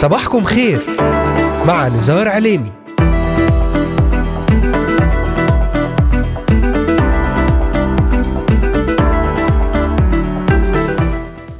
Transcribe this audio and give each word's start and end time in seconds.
صباحكم 0.00 0.44
خير. 0.44 0.80
مع 1.66 1.88
نزار 1.88 2.28
عليمي. 2.28 2.70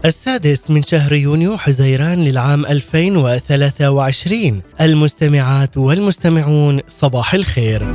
السادس 0.05 0.71
من 0.71 0.83
شهر 0.83 1.13
يونيو 1.13 1.57
حزيران 1.57 2.25
للعام 2.25 2.67
2023 2.67 4.63
المستمعات 4.81 5.77
والمستمعون 5.77 6.81
صباح 6.89 7.35
الخير. 7.35 7.95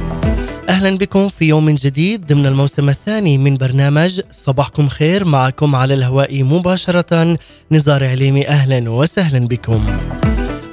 أهلا 0.70 0.98
بكم 0.98 1.30
في 1.30 1.46
يوم 1.46 1.70
جديد 1.70 2.28
ضمن 2.28 2.46
الموسم 2.46 2.90
الثاني 2.90 3.38
من 3.38 3.58
برنامج 3.58 4.22
صباحكم 4.32 4.88
خير. 4.88 5.26
معكم 5.26 5.76
على 5.76 5.94
الهواء 5.94 6.44
مباشرة 6.44 7.38
نزار 7.72 8.08
عليمي. 8.08 8.48
أهلا 8.48 8.90
وسهلا 8.90 9.48
بكم. 9.48 9.86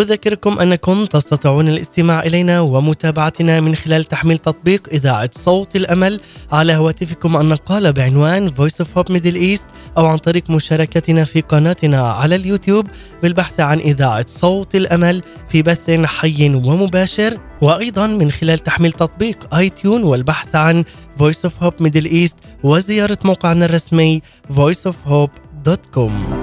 أذكركم 0.00 0.58
أنكم 0.58 1.04
تستطيعون 1.04 1.68
الاستماع 1.68 2.22
إلينا 2.22 2.60
ومتابعتنا 2.60 3.60
من 3.60 3.74
خلال 3.74 4.04
تحميل 4.04 4.38
تطبيق 4.38 4.88
إذاعة 4.92 5.30
صوت 5.32 5.76
الأمل 5.76 6.20
على 6.52 6.72
هواتفكم 6.72 7.36
النقالة 7.36 7.90
بعنوان 7.90 8.50
Voice 8.50 8.84
of 8.84 8.86
Hope 8.96 9.12
Middle 9.12 9.36
East 9.36 9.64
أو 9.98 10.06
عن 10.06 10.18
طريق 10.18 10.50
مشاركتنا 10.50 11.24
في 11.24 11.40
قناتنا 11.40 12.12
على 12.12 12.34
اليوتيوب 12.34 12.86
بالبحث 13.22 13.60
عن 13.60 13.78
إذاعة 13.78 14.26
صوت 14.28 14.74
الأمل 14.74 15.22
في 15.48 15.62
بث 15.62 15.90
حي 15.90 16.54
ومباشر. 16.54 17.38
وأيضا 17.60 18.06
من 18.06 18.30
خلال 18.30 18.58
تحميل 18.58 18.92
تطبيق 18.92 19.54
آي 19.54 19.70
تيون 19.70 20.02
والبحث 20.02 20.54
عن 20.54 20.84
Voice 21.18 21.48
of 21.48 21.64
Hope 21.64 21.84
Middle 21.86 22.10
East 22.10 22.36
وزيارة 22.62 23.18
موقعنا 23.24 23.64
الرسمي 23.64 24.22
voiceofhope.com 24.56 26.39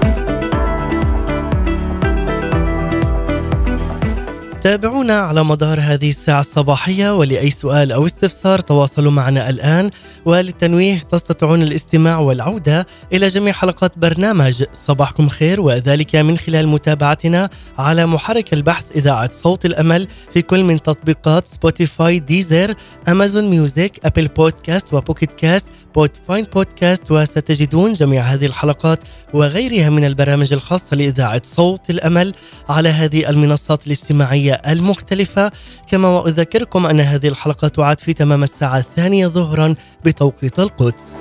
تابعونا 4.68 5.18
على 5.18 5.44
مدار 5.44 5.80
هذه 5.80 6.10
الساعة 6.10 6.40
الصباحية 6.40 7.16
ولأي 7.16 7.50
سؤال 7.50 7.92
أو 7.92 8.06
استفسار 8.06 8.58
تواصلوا 8.58 9.12
معنا 9.12 9.50
الآن. 9.50 9.90
وللتنويه 10.24 10.98
تستطيعون 10.98 11.62
الاستماع 11.62 12.18
والعودة 12.18 12.86
إلى 13.12 13.26
جميع 13.26 13.52
حلقات 13.52 13.98
برنامج 13.98 14.64
صباحكم 14.72 15.28
خير 15.28 15.60
وذلك 15.60 16.16
من 16.16 16.38
خلال 16.38 16.68
متابعتنا 16.68 17.50
على 17.78 18.06
محرك 18.06 18.52
البحث 18.52 18.84
إذاعة 18.96 19.30
صوت 19.32 19.64
الأمل 19.64 20.08
في 20.32 20.42
كل 20.42 20.64
من 20.64 20.82
تطبيقات 20.82 21.48
Spotify 21.48 22.18
Deezer 22.18 22.74
Amazon 23.08 23.50
Music 23.50 24.00
Apple 24.04 24.28
Podcast 24.28 24.94
و 24.94 25.00
Pocket 25.00 25.34
Casts 25.34 25.66
Podvine 25.94 26.44
Podcast 26.44 27.10
وستجدون 27.10 27.92
جميع 27.92 28.22
هذه 28.22 28.46
الحلقات 28.46 28.98
وغيرها 29.34 29.90
من 29.90 30.04
البرامج 30.04 30.52
الخاصة 30.52 30.96
لإذاعة 30.96 31.42
صوت 31.44 31.90
الأمل 31.90 32.34
على 32.68 32.88
هذه 32.88 33.30
المنصات 33.30 33.86
الاجتماعية. 33.86 34.57
المختلفة. 34.66 35.52
كما 35.90 36.08
وأذكركم 36.08 36.86
أن 36.86 37.00
هذه 37.00 37.28
الحلقة 37.28 37.68
تعاد 37.68 38.00
في 38.00 38.12
تمام 38.12 38.42
الساعة 38.42 38.78
الثانية 38.78 39.26
ظهرا 39.26 39.74
بتوقيت 40.04 40.58
القدس. 40.58 41.14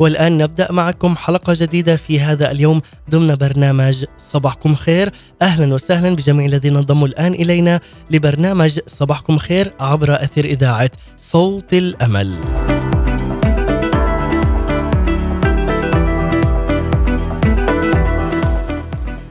والآن 0.00 0.38
نبدأ 0.38 0.72
معكم 0.72 1.16
حلقة 1.16 1.56
جديدة 1.56 1.96
في 1.96 2.20
هذا 2.20 2.50
اليوم 2.50 2.80
ضمن 3.10 3.34
برنامج 3.34 4.04
صباحكم 4.18 4.74
خير. 4.74 5.12
أهلا 5.42 5.74
وسهلا 5.74 6.16
بجميع 6.16 6.46
الذين 6.46 6.76
انضموا 6.76 7.06
الآن 7.06 7.32
إلينا 7.32 7.80
لبرنامج 8.10 8.78
صباحكم 8.86 9.38
خير 9.38 9.72
عبر 9.80 10.14
أثير 10.14 10.44
إذاعة 10.44 10.90
صوت 11.16 11.72
الأمل. 11.72 12.40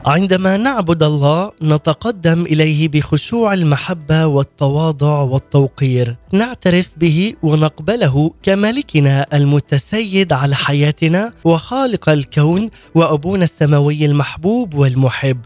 عندما 0.06 0.56
نعبد 0.56 1.02
الله 1.02 1.52
نتقدم 1.62 2.42
إليه 2.42 2.88
بخشوع 2.88 3.54
المحبة 3.54 4.26
والتواضع 4.26 5.20
والتوقير. 5.20 6.16
نعترف 6.32 6.88
به 6.96 7.34
ونقبله 7.42 8.30
كملكنا 8.42 9.26
المتسيد 9.34 10.32
على 10.32 10.54
حياتنا 10.56 11.32
وخالق 11.44 12.08
الكون 12.08 12.70
وأبونا 12.94 13.44
السماوي 13.44 14.04
المحبوب 14.04 14.74
والمحب. 14.74 15.38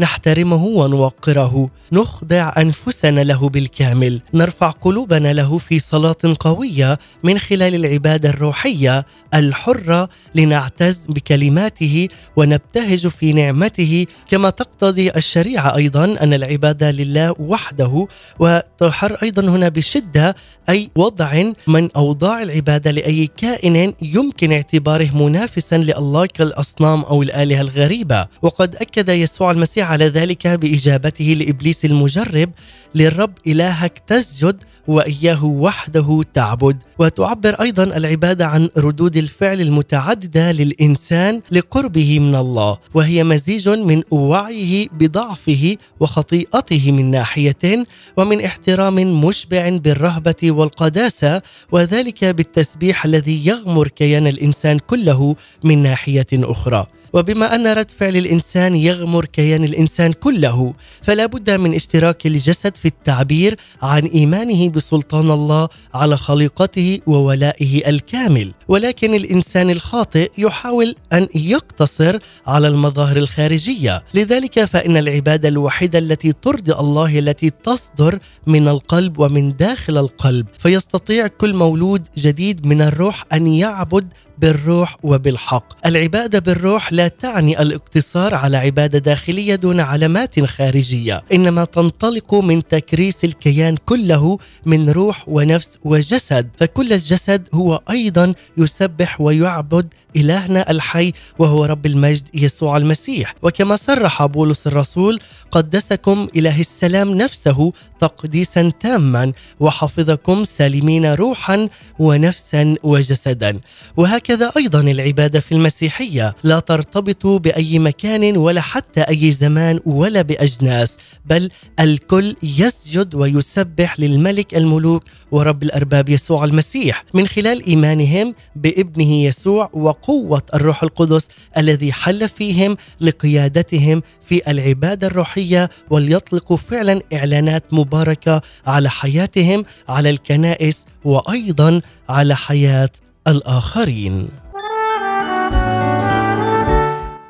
نحترمه 0.00 0.64
ونوقره. 0.64 1.70
نخضع 1.92 2.52
أنفسنا 2.58 3.20
له 3.20 3.48
بالكامل. 3.48 4.20
نرفع 4.34 4.70
قلوبنا 4.70 5.32
له 5.32 5.58
في 5.58 5.78
صلاة 5.78 6.36
قوية 6.40 6.98
من 7.24 7.38
خلال 7.38 7.74
العبادة 7.74 8.28
الروحية 8.28 9.06
الحرة 9.34 10.08
لنعتز 10.34 11.06
بكلماته 11.08 12.08
ونبتهج 12.36 13.08
في 13.08 13.32
نعمته. 13.32 14.06
كما 14.28 14.50
تقتضي 14.50 15.10
الشريعة 15.10 15.76
أيضا 15.76 16.04
أن 16.04 16.34
العبادة 16.34 16.90
لله 16.90 17.34
وحده 17.38 18.06
وتحر 18.38 19.16
أيضا 19.22 19.42
هنا 19.42 19.68
بشدة 19.68 20.36
أي 20.68 20.90
وضع 20.96 21.42
من 21.66 21.92
أوضاع 21.96 22.42
العبادة 22.42 22.90
لأي 22.90 23.26
كائن 23.36 23.92
يمكن 24.02 24.52
اعتباره 24.52 25.16
منافسا 25.16 25.78
لله 25.78 26.26
كالأصنام 26.26 27.02
أو 27.02 27.22
الآلهة 27.22 27.60
الغريبة. 27.60 28.26
وقد 28.42 28.76
أكد 28.76 29.08
يسوع 29.08 29.50
المسيح 29.50 29.85
على 29.86 30.08
ذلك 30.08 30.46
بإجابته 30.46 31.24
لإبليس 31.24 31.84
المجرب 31.84 32.50
للرب 32.94 33.32
إلهك 33.46 33.98
تسجد 34.06 34.56
وإياه 34.88 35.44
وحده 35.44 36.22
تعبد. 36.34 36.76
وتعبر 36.98 37.54
أيضا 37.60 37.84
العبادة 37.84 38.46
عن 38.46 38.68
ردود 38.76 39.16
الفعل 39.16 39.60
المتعددة 39.60 40.52
للإنسان 40.52 41.40
لقربه 41.50 42.18
من 42.18 42.34
الله 42.34 42.78
وهي 42.94 43.24
مزيج 43.24 43.68
من 43.68 44.02
وعيه 44.10 44.88
بضعفه 44.92 45.76
وخطيئته 46.00 46.92
من 46.92 47.10
ناحية 47.10 47.84
ومن 48.16 48.44
احترام 48.44 49.24
مشبع 49.24 49.68
بالرهبة 49.68 50.42
والقداسة 50.42 51.42
وذلك 51.72 52.24
بالتسبيح 52.24 53.04
الذي 53.04 53.46
يغمر 53.46 53.88
كيان 53.88 54.26
الإنسان 54.26 54.78
كله 54.78 55.36
من 55.64 55.82
ناحية 55.82 56.26
أخرى. 56.34 56.86
وبما 57.16 57.54
أن 57.54 57.66
رد 57.66 57.90
فعل 57.90 58.16
الانسان 58.16 58.76
يغمر 58.76 59.24
كيان 59.24 59.64
الإنسان 59.64 60.12
كله 60.12 60.74
فلا 61.02 61.26
بد 61.26 61.50
من 61.50 61.74
اشتراك 61.74 62.26
الجسد 62.26 62.76
في 62.76 62.88
التعبير 62.88 63.56
عن 63.82 64.04
إيمانه 64.04 64.68
بسلطان 64.68 65.30
الله 65.30 65.68
على 65.94 66.16
خليقته 66.16 67.00
وولائه 67.06 67.88
الكامل. 67.90 68.52
ولكن 68.68 69.14
الإنسان 69.14 69.70
الخاطئ 69.70 70.30
يحاول 70.38 70.94
أن 71.12 71.28
يقتصر 71.34 72.18
على 72.46 72.68
المظاهر 72.68 73.16
الخارجية. 73.16 74.02
لذلك 74.14 74.64
فإن 74.64 74.96
العبادة 74.96 75.48
الوحيدة 75.48 75.98
التي 75.98 76.32
ترضي 76.32 76.72
الله 76.72 77.18
التي 77.18 77.50
تصدر 77.50 78.18
من 78.46 78.68
القلب 78.68 79.18
ومن 79.18 79.56
داخل 79.56 79.98
القلب 79.98 80.46
فيستطيع 80.58 81.26
كل 81.26 81.54
مولود 81.54 82.08
جديد 82.18 82.66
من 82.66 82.82
الروح 82.82 83.24
أن 83.32 83.46
يعبد 83.46 84.12
بالروح 84.38 84.96
وبالحق. 85.02 85.86
العبادة 85.86 86.38
بالروح 86.38 86.92
لا 86.92 87.08
تعني 87.08 87.62
الاقتصار 87.62 88.34
على 88.34 88.56
عبادة 88.56 88.98
داخلية 88.98 89.54
دون 89.54 89.80
علامات 89.80 90.40
خارجية. 90.44 91.22
إنما 91.32 91.64
تنطلق 91.64 92.34
من 92.34 92.68
تكريس 92.68 93.24
الكيان 93.24 93.76
كله 93.76 94.38
من 94.66 94.90
روح 94.90 95.24
ونفس 95.28 95.78
وجسد. 95.84 96.48
فكل 96.58 96.92
الجسد 96.92 97.48
هو 97.54 97.82
أيضا 97.90 98.34
يسبح 98.56 99.20
ويعبد 99.20 99.94
إلهنا 100.16 100.70
الحي 100.70 101.12
وهو 101.38 101.64
رب 101.64 101.86
المجد 101.86 102.28
يسوع 102.34 102.76
المسيح. 102.76 103.34
وكما 103.42 103.76
صرح 103.76 104.26
بولس 104.26 104.66
الرسول 104.66 105.20
قدسكم 105.50 106.28
إله 106.36 106.60
السلام 106.60 107.14
نفسه 107.14 107.72
تقديسا 107.98 108.72
تاما 108.80 109.32
وحفظكم 109.60 110.44
سالمين 110.44 111.14
روحا 111.14 111.68
ونفسا 111.98 112.74
وجسدا. 112.82 113.60
وهكذا 113.96 114.25
وهكذا 114.30 114.52
أيضا 114.56 114.80
العبادة 114.80 115.40
في 115.40 115.52
المسيحية. 115.52 116.34
لا 116.44 116.58
ترتبط 116.58 117.26
بأي 117.26 117.78
مكان 117.78 118.36
ولا 118.36 118.60
حتى 118.60 119.00
أي 119.00 119.32
زمان 119.32 119.80
ولا 119.86 120.22
بأجناس 120.22 120.96
بل 121.24 121.50
الكل 121.80 122.36
يسجد 122.42 123.14
ويسبح 123.14 124.00
للملك 124.00 124.54
الملوك 124.54 125.04
ورب 125.30 125.62
الأرباب 125.62 126.08
يسوع 126.08 126.44
المسيح. 126.44 127.04
من 127.14 127.26
خلال 127.26 127.66
إيمانهم 127.66 128.34
بابنه 128.56 129.12
يسوع 129.24 129.70
وقوة 129.72 130.42
الروح 130.54 130.82
القدس 130.82 131.28
الذي 131.56 131.92
حل 131.92 132.28
فيهم 132.28 132.76
لقيادتهم 133.00 134.02
في 134.28 134.50
العبادة 134.50 135.06
الروحية 135.06 135.70
وليطلقوا 135.90 136.56
فعلا 136.56 137.00
إعلانات 137.12 137.74
مباركة 137.74 138.42
على 138.66 138.90
حياتهم 138.90 139.64
على 139.88 140.10
الكنائس 140.10 140.84
وأيضا 141.04 141.80
على 142.08 142.36
حياة 142.36 142.90
الآخرين. 143.28 144.28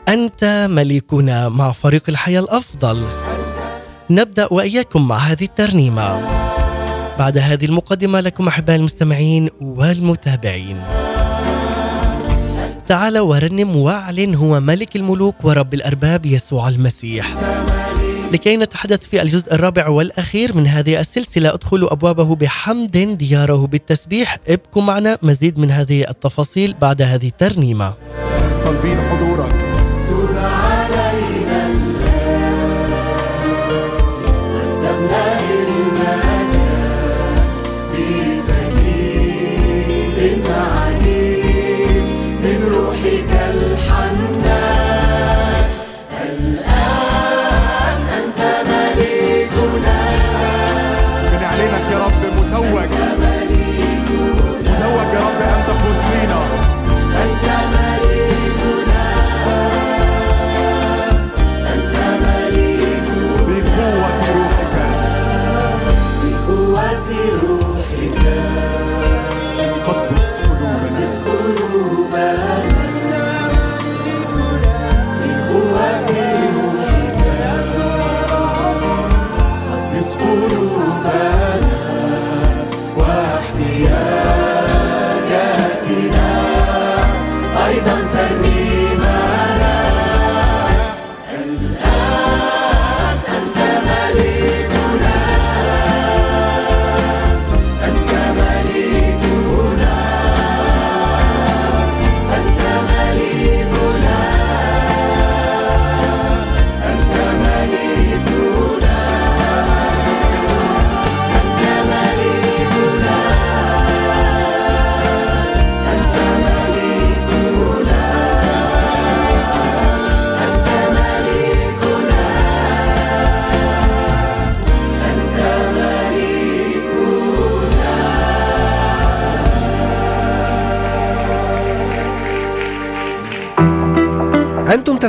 أنت 0.09 0.67
ملكنا 0.71 1.49
مع 1.49 1.73
فريق 1.73 2.03
الحياة 2.09 2.41
الأفضل. 2.41 3.05
نبدأ 4.11 4.53
وإياكم 4.53 5.09
مع 5.09 5.17
هذه 5.19 5.45
الترنيمة. 5.45 6.21
بعد 7.19 7.39
هذه 7.39 7.65
المقدمة 7.65 8.21
لكم 8.21 8.49
أحبائي 8.49 8.79
المستمعين 8.79 9.51
والمتابعين. 9.61 10.81
تعال 12.89 13.19
ورنم 13.19 13.77
واعلن 13.77 14.35
هو 14.35 14.61
ملك 14.61 14.97
الملوك 14.97 15.45
ورب 15.45 15.75
الأرباب 15.75 16.27
يسوع 16.27 16.69
المسيح. 16.69 17.35
لكي 18.33 18.57
نتحدث 18.57 19.05
في 19.05 19.23
الجزء 19.23 19.55
الرابع 19.55 19.89
والأخير 19.89 20.57
من 20.57 20.67
هذه 20.67 21.01
السلسلة. 21.01 21.55
ادخلوا 21.55 21.93
أبوابه 21.93 22.35
بحمد 22.35 22.99
دياره 23.19 23.67
بالتسبيح. 23.67 24.39
ابقوا 24.49 24.83
معنا 24.83 25.19
مزيد 25.23 25.59
من 25.59 25.71
هذه 25.71 26.11
التفاصيل 26.11 26.75
بعد 26.81 27.03
هذه 27.03 27.27
الترنيمة. 27.27 27.95
حضورك 28.65 29.26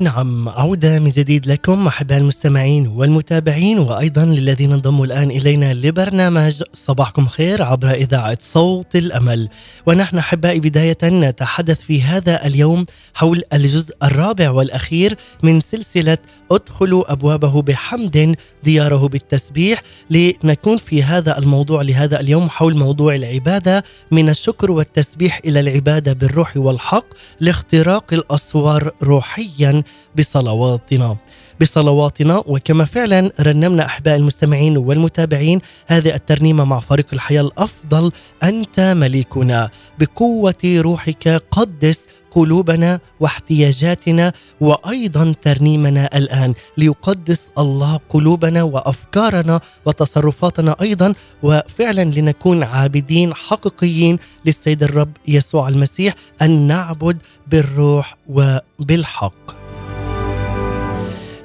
نعم 0.00 0.48
عودة 0.48 0.98
من 0.98 1.10
جديد 1.10 1.46
لكم 1.46 1.86
أحباء 1.86 2.18
المستمعين 2.18 2.86
والمتابعين 2.86 3.78
وأيضا 3.78 4.24
للذين 4.24 4.72
انضموا 4.72 5.06
الآن 5.06 5.30
إلينا 5.30 5.74
لبرنامج 5.74 6.62
صباحكم 6.72 7.26
خير 7.26 7.62
عبر 7.62 7.90
إذاعة 7.90 8.38
صوت 8.40 8.96
الأمل. 8.96 9.48
ونحن 9.86 10.18
أحبائي 10.18 10.60
بداية 10.60 10.98
نتحدث 11.04 11.80
في 11.80 12.02
هذا 12.02 12.46
اليوم 12.46 12.86
حول 13.14 13.42
الجزء 13.52 13.94
الرابع 14.02 14.50
والأخير 14.50 15.16
من 15.42 15.60
سلسلة 15.60 16.18
أدخلوا 16.50 17.12
أبوابه 17.12 17.62
بحمد 17.62 18.36
دياره 18.64 19.08
بالتسبيح. 19.08 19.82
لنكون 20.10 20.76
في 20.76 21.02
هذا 21.02 21.38
الموضوع 21.38 21.82
لهذا 21.82 22.20
اليوم 22.20 22.50
حول 22.50 22.76
موضوع 22.76 23.14
العبادة 23.14 23.84
من 24.10 24.28
الشكر 24.28 24.72
والتسبيح 24.72 25.40
إلى 25.44 25.60
العبادة 25.60 26.12
بالروح 26.12 26.56
والحق 26.56 27.06
لاختراق 27.40 28.12
الأسوار 28.12 28.90
روحيا 29.02 29.83
بصلواتنا. 30.18 31.16
بصلواتنا 31.60 32.42
وكما 32.46 32.84
فعلا 32.84 33.30
رنمنا 33.40 33.84
أحباء 33.86 34.16
المستمعين 34.16 34.76
والمتابعين 34.76 35.60
هذه 35.86 36.14
الترنيمة 36.14 36.64
مع 36.64 36.80
فريق 36.80 37.06
الحياة 37.12 37.40
الأفضل. 37.40 38.12
أنت 38.42 38.80
مليكنا. 38.80 39.70
بقوة 39.98 40.54
روحك 40.64 41.28
قدس 41.50 42.06
قلوبنا 42.30 43.00
واحتياجاتنا. 43.20 44.32
وأيضا 44.60 45.34
ترنيمنا 45.42 46.16
الآن 46.16 46.54
ليقدس 46.76 47.50
الله 47.58 48.00
قلوبنا 48.08 48.62
وأفكارنا 48.62 49.60
وتصرفاتنا 49.86 50.76
أيضا. 50.80 51.14
وفعلا 51.42 52.04
لنكون 52.04 52.62
عابدين 52.62 53.34
حقيقيين 53.34 54.18
للسيد 54.44 54.82
الرب 54.82 55.12
يسوع 55.28 55.68
المسيح 55.68 56.14
أن 56.42 56.50
نعبد 56.66 57.18
بالروح 57.46 58.16
وبالحق. 58.28 59.63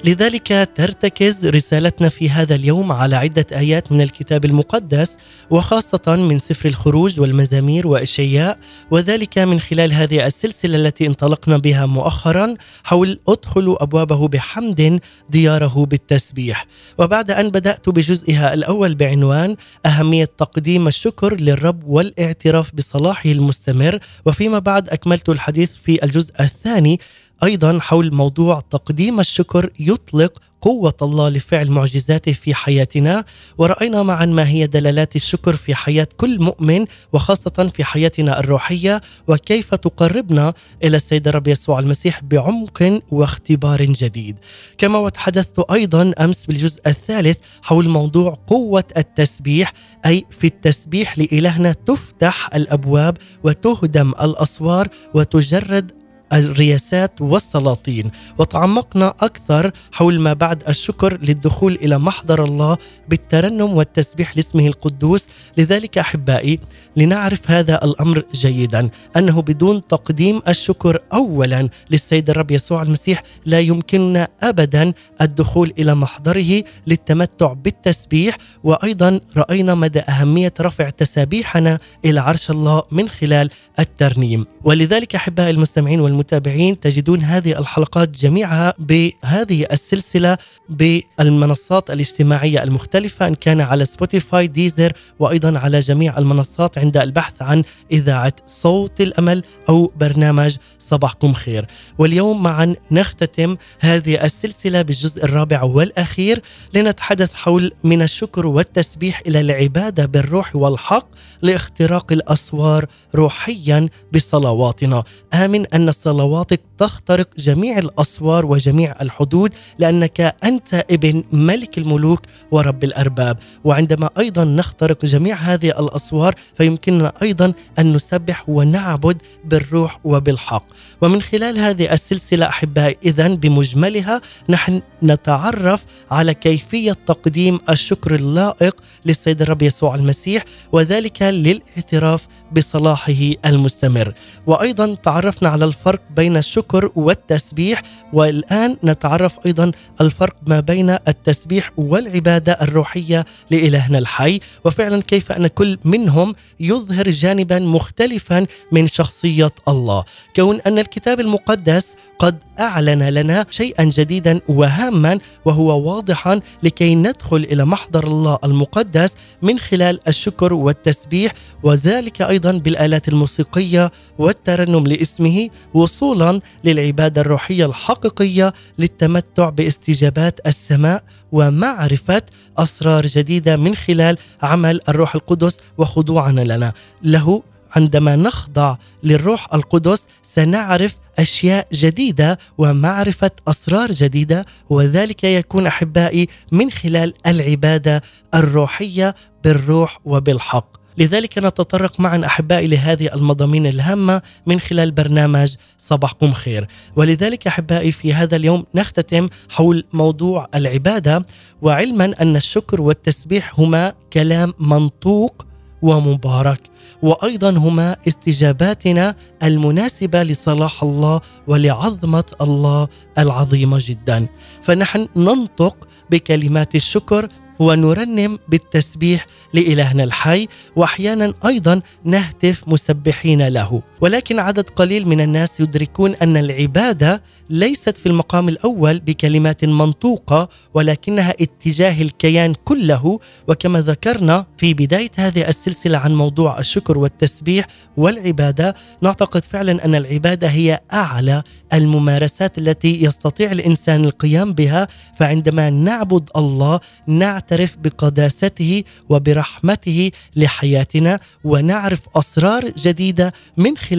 لذلك 0.04 0.70
ترتكز 0.74 1.46
رسالتنا 1.46 2.08
في 2.08 2.30
هذا 2.30 2.54
اليوم 2.54 2.92
على 2.92 3.16
عدة 3.16 3.46
آيات 3.52 3.92
من 3.92 4.00
الكتاب 4.00 4.44
المقدس 4.44 5.16
وخاصة 5.50 6.16
من 6.16 6.38
سفر 6.38 6.68
الخروج 6.68 7.20
والمزامير 7.20 7.86
وإشعياء 7.86 8.58
وذلك 8.90 9.38
من 9.38 9.60
خلال 9.60 9.92
هذه 9.92 10.26
السلسلة 10.26 10.76
التي 10.76 11.06
انطلقنا 11.06 11.58
بها 11.58 11.86
مؤخرا 11.86 12.54
حول 12.84 13.18
ادخلوا 13.28 13.82
أبوابه 13.82 14.28
بحمد 14.28 15.00
دياره 15.30 15.86
بالتسبيح. 15.86 16.66
وبعد 16.98 17.30
أن 17.30 17.48
بدأت 17.48 17.88
بجزئها 17.88 18.54
الأول 18.54 18.94
بعنوان 18.94 19.56
أهمية 19.86 20.24
تقديم 20.38 20.88
الشكر 20.88 21.40
للرب 21.40 21.84
والاعتراف 21.84 22.74
بصلاحه 22.74 23.30
المستمر 23.30 23.98
وفيما 24.26 24.58
بعد 24.58 24.88
أكملت 24.88 25.28
الحديث 25.28 25.70
في 25.84 26.04
الجزء 26.04 26.32
الثاني 26.40 27.00
أيضا 27.42 27.78
حول 27.78 28.14
موضوع 28.14 28.60
تقديم 28.70 29.20
الشكر 29.20 29.70
يطلق 29.80 30.38
قوة 30.60 30.94
الله 31.02 31.28
لفعل 31.28 31.70
معجزاته 31.70 32.32
في 32.32 32.54
حياتنا 32.54 33.24
ورأينا 33.58 34.02
معا 34.02 34.26
ما 34.26 34.48
هي 34.48 34.66
دلالات 34.66 35.16
الشكر 35.16 35.56
في 35.56 35.74
حياة 35.74 36.08
كل 36.16 36.42
مؤمن 36.42 36.86
وخاصة 37.12 37.70
في 37.74 37.84
حياتنا 37.84 38.40
الروحية 38.40 39.00
وكيف 39.28 39.74
تقربنا 39.74 40.52
إلى 40.84 40.96
السيد 40.96 41.28
الرب 41.28 41.48
يسوع 41.48 41.78
المسيح 41.78 42.20
بعمق 42.22 43.00
واختبار 43.12 43.82
جديد. 43.84 44.36
كما 44.78 44.98
وتحدثت 44.98 45.70
أيضا 45.70 46.12
أمس 46.20 46.46
بالجزء 46.46 46.80
الثالث 46.86 47.38
حول 47.62 47.88
موضوع 47.88 48.34
قوة 48.46 48.84
التسبيح 48.96 49.72
أي 50.06 50.24
في 50.30 50.46
التسبيح 50.46 51.18
لإلهنا 51.18 51.72
تفتح 51.72 52.54
الأبواب 52.54 53.16
وتهدم 53.44 54.10
الأسوار 54.10 54.88
وتجرد 55.14 55.99
الرياسات 56.32 57.20
والسلاطين. 57.20 58.10
وتعمقنا 58.38 59.14
أكثر 59.20 59.72
حول 59.92 60.20
ما 60.20 60.32
بعد 60.32 60.62
الشكر 60.68 61.18
للدخول 61.22 61.74
إلى 61.74 61.98
محضر 61.98 62.44
الله 62.44 62.76
بالترنم 63.08 63.72
والتسبيح 63.72 64.36
لاسمه 64.36 64.66
القدوس. 64.66 65.26
لذلك 65.58 65.98
أحبائي 65.98 66.58
لنعرف 66.96 67.50
هذا 67.50 67.84
الأمر 67.84 68.24
جيدا. 68.34 68.90
أنه 69.16 69.42
بدون 69.42 69.86
تقديم 69.86 70.40
الشكر 70.48 70.98
أولا 71.12 71.68
للسيد 71.90 72.30
الرب 72.30 72.50
يسوع 72.50 72.82
المسيح 72.82 73.22
لا 73.46 73.60
يمكننا 73.60 74.28
أبدا 74.42 74.92
الدخول 75.20 75.72
إلى 75.78 75.94
محضره 75.94 76.64
للتمتع 76.86 77.52
بالتسبيح. 77.52 78.36
وأيضا 78.64 79.20
رأينا 79.36 79.74
مدى 79.74 80.00
أهمية 80.00 80.54
رفع 80.60 80.90
تسابيحنا 80.90 81.78
إلى 82.04 82.20
عرش 82.20 82.50
الله 82.50 82.82
من 82.92 83.08
خلال 83.08 83.50
الترنيم. 83.78 84.46
ولذلك 84.64 85.14
أحبائي 85.14 85.50
المستمعين 85.50 86.00
والمتابعين 86.20 86.80
تجدون 86.80 87.20
هذه 87.20 87.58
الحلقات 87.58 88.08
جميعها 88.08 88.74
بهذه 88.78 89.66
السلسلة 89.72 90.38
بالمنصات 90.68 91.90
الاجتماعية 91.90 92.62
المختلفة 92.62 93.26
إن 93.26 93.34
كان 93.34 93.60
على 93.60 93.84
Spotify 93.84 94.46
Deezer 94.46 94.92
وأيضا 95.18 95.58
على 95.58 95.80
جميع 95.80 96.18
المنصات 96.18 96.78
عند 96.78 96.96
البحث 96.96 97.42
عن 97.42 97.62
إذاعة 97.92 98.32
صوت 98.46 99.00
الأمل 99.00 99.42
أو 99.68 99.92
برنامج 99.96 100.56
صباحكم 100.78 101.32
خير. 101.32 101.66
واليوم 101.98 102.42
معا 102.42 102.74
نختتم 102.90 103.56
هذه 103.80 104.24
السلسلة 104.24 104.82
بالجزء 104.82 105.24
الرابع 105.24 105.62
والأخير 105.62 106.42
لنتحدث 106.74 107.34
حول 107.34 107.72
من 107.84 108.02
الشكر 108.02 108.46
والتسبيح 108.46 109.22
إلى 109.26 109.40
العبادة 109.40 110.06
بالروح 110.06 110.56
والحق 110.56 111.08
لاختراق 111.42 112.12
الأسوار 112.12 112.86
روحيا 113.14 113.88
بصلواتنا. 114.14 115.04
آمن 115.34 115.66
أن 115.66 115.88
صلواتك 116.10 116.60
تخترق 116.78 117.28
جميع 117.38 117.78
الأسوار 117.78 118.46
وجميع 118.46 118.94
الحدود 119.00 119.54
لأنك 119.78 120.34
أنت 120.44 120.84
ابن 120.90 121.24
ملك 121.32 121.78
الملوك 121.78 122.20
ورب 122.50 122.84
الأرباب. 122.84 123.38
وعندما 123.64 124.10
أيضا 124.18 124.44
نخترق 124.44 125.04
جميع 125.04 125.36
هذه 125.36 125.68
الأسوار 125.80 126.34
فيمكننا 126.54 127.12
أيضا 127.22 127.52
أن 127.78 127.92
نسبح 127.92 128.48
ونعبد 128.48 129.22
بالروح 129.44 130.00
وبالحق. 130.04 130.64
ومن 131.00 131.22
خلال 131.22 131.58
هذه 131.58 131.92
السلسلة 131.92 132.46
أحبائي 132.48 132.96
إذا 133.04 133.28
بمجملها 133.28 134.20
نحن 134.48 134.82
نتعرف 135.02 135.84
على 136.10 136.34
كيفية 136.34 136.92
تقديم 137.06 137.58
الشكر 137.68 138.14
اللائق 138.14 138.80
للسيد 139.06 139.42
الرب 139.42 139.62
يسوع 139.62 139.94
المسيح 139.94 140.44
وذلك 140.72 141.22
للاعتراف 141.22 142.26
بصلاحه 142.52 143.32
المستمر. 143.46 144.14
وأيضا 144.46 144.94
تعرفنا 144.94 145.48
على 145.48 145.64
الفرق 145.64 146.00
بين 146.16 146.36
الشكر 146.36 146.90
والتسبيح 146.96 147.82
والآن 148.12 148.76
نتعرف 148.84 149.38
أيضا 149.46 149.72
الفرق 150.00 150.36
ما 150.46 150.60
بين 150.60 150.90
التسبيح 150.90 151.72
والعبادة 151.76 152.52
الروحية 152.52 153.24
لإلهنا 153.50 153.98
الحي. 153.98 154.40
وفعلا 154.64 155.02
كيف 155.02 155.32
أن 155.32 155.46
كل 155.46 155.78
منهم 155.84 156.34
يظهر 156.60 157.08
جانبا 157.08 157.58
مختلفا 157.58 158.46
من 158.72 158.88
شخصية 158.88 159.50
الله. 159.68 160.04
كون 160.36 160.60
أن 160.60 160.78
الكتاب 160.78 161.20
المقدس 161.20 161.94
قد 162.18 162.38
أعلن 162.60 163.02
لنا 163.02 163.46
شيئا 163.50 163.84
جديدا 163.84 164.40
وهاما 164.48 165.18
وهو 165.44 165.94
واضحا 165.94 166.40
لكي 166.62 166.94
ندخل 166.94 167.36
إلى 167.36 167.64
محضر 167.64 168.06
الله 168.06 168.38
المقدس 168.44 169.14
من 169.42 169.58
خلال 169.58 170.08
الشكر 170.08 170.54
والتسبيح 170.54 171.32
وذلك 171.62 172.22
أيضا 172.22 172.52
بالآلات 172.52 173.08
الموسيقية 173.08 173.90
والترنم 174.18 174.86
لاسمه 174.86 175.48
وصولا 175.74 176.40
للعبادة 176.64 177.20
الروحية 177.20 177.66
الحقيقية 177.66 178.52
للتمتع 178.78 179.48
باستجابات 179.48 180.40
السماء 180.46 181.04
ومعرفة 181.32 182.22
أسرار 182.58 183.06
جديدة 183.06 183.56
من 183.56 183.74
خلال 183.74 184.18
عمل 184.42 184.80
الروح 184.88 185.14
القدس 185.14 185.58
وخضوعنا 185.78 186.40
لنا. 186.40 186.72
له 187.02 187.42
عندما 187.76 188.16
نخضع 188.16 188.76
للروح 189.02 189.54
القدس 189.54 190.06
سنعرف 190.22 190.94
أشياء 191.18 191.68
جديدة 191.72 192.38
ومعرفة 192.58 193.30
أسرار 193.48 193.92
جديدة 193.92 194.46
وذلك 194.70 195.24
يكون 195.24 195.66
أحبائي 195.66 196.28
من 196.52 196.70
خلال 196.70 197.14
العبادة 197.26 198.02
الروحية 198.34 199.14
بالروح 199.44 200.00
وبالحق. 200.04 200.80
لذلك 200.98 201.38
نتطرق 201.38 202.00
معا 202.00 202.26
أحبائي 202.26 202.66
لهذه 202.66 203.14
المضامين 203.14 203.66
الهامة 203.66 204.22
من 204.46 204.60
خلال 204.60 204.90
برنامج 204.90 205.54
صباحكم 205.78 206.32
خير، 206.32 206.66
ولذلك 206.96 207.46
أحبائي 207.46 207.92
في 207.92 208.14
هذا 208.14 208.36
اليوم 208.36 208.64
نختتم 208.74 209.28
حول 209.48 209.84
موضوع 209.92 210.48
العبادة 210.54 211.26
وعلما 211.62 212.14
أن 212.22 212.36
الشكر 212.36 212.80
والتسبيح 212.80 213.60
هما 213.60 213.92
كلام 214.12 214.54
منطوق 214.58 215.49
ومبارك. 215.82 216.60
وأيضا 217.02 217.50
هما 217.50 217.96
استجاباتنا 218.08 219.14
المناسبة 219.42 220.22
لصلاح 220.22 220.82
الله 220.82 221.20
ولعظمة 221.46 222.24
الله 222.40 222.88
العظيمة 223.18 223.78
جدا. 223.80 224.28
فنحن 224.62 225.08
ننطق 225.16 225.88
بكلمات 226.10 226.74
الشكر 226.74 227.28
ونرنم 227.58 228.38
بالتسبيح 228.48 229.26
لإلهنا 229.54 230.04
الحي 230.04 230.48
واحيانا 230.76 231.34
أيضا 231.46 231.80
نهتف 232.04 232.64
مسبحين 232.66 233.48
له. 233.48 233.82
ولكن 234.00 234.38
عدد 234.38 234.70
قليل 234.70 235.08
من 235.08 235.20
الناس 235.20 235.60
يدركون 235.60 236.14
أن 236.14 236.36
العبادة 236.36 237.22
ليست 237.50 237.98
في 237.98 238.06
المقام 238.06 238.48
الأول 238.48 239.00
بكلمات 239.00 239.64
منطوقة 239.64 240.48
ولكنها 240.74 241.30
اتجاه 241.40 242.02
الكيان 242.02 242.54
كله. 242.64 243.18
وكما 243.48 243.80
ذكرنا 243.80 244.46
في 244.58 244.74
بداية 244.74 245.10
هذه 245.16 245.48
السلسلة 245.48 245.98
عن 245.98 246.14
موضوع 246.14 246.58
الشكر 246.58 246.98
والتسبيح 246.98 247.66
والعبادة 247.96 248.74
نعتقد 249.02 249.44
فعلا 249.44 249.84
أن 249.84 249.94
العبادة 249.94 250.48
هي 250.48 250.80
أعلى 250.92 251.42
الممارسات 251.72 252.58
التي 252.58 253.04
يستطيع 253.04 253.52
الإنسان 253.52 254.04
القيام 254.04 254.52
بها. 254.52 254.88
فعندما 255.18 255.70
نعبد 255.70 256.30
الله 256.36 256.80
نعترف 257.06 257.76
بقداسته 257.76 258.84
وبرحمته 259.08 260.10
لحياتنا 260.36 261.20
ونعرف 261.44 262.00
أسرار 262.16 262.70
جديدة 262.70 263.32
من 263.56 263.76
خلال 263.76 263.89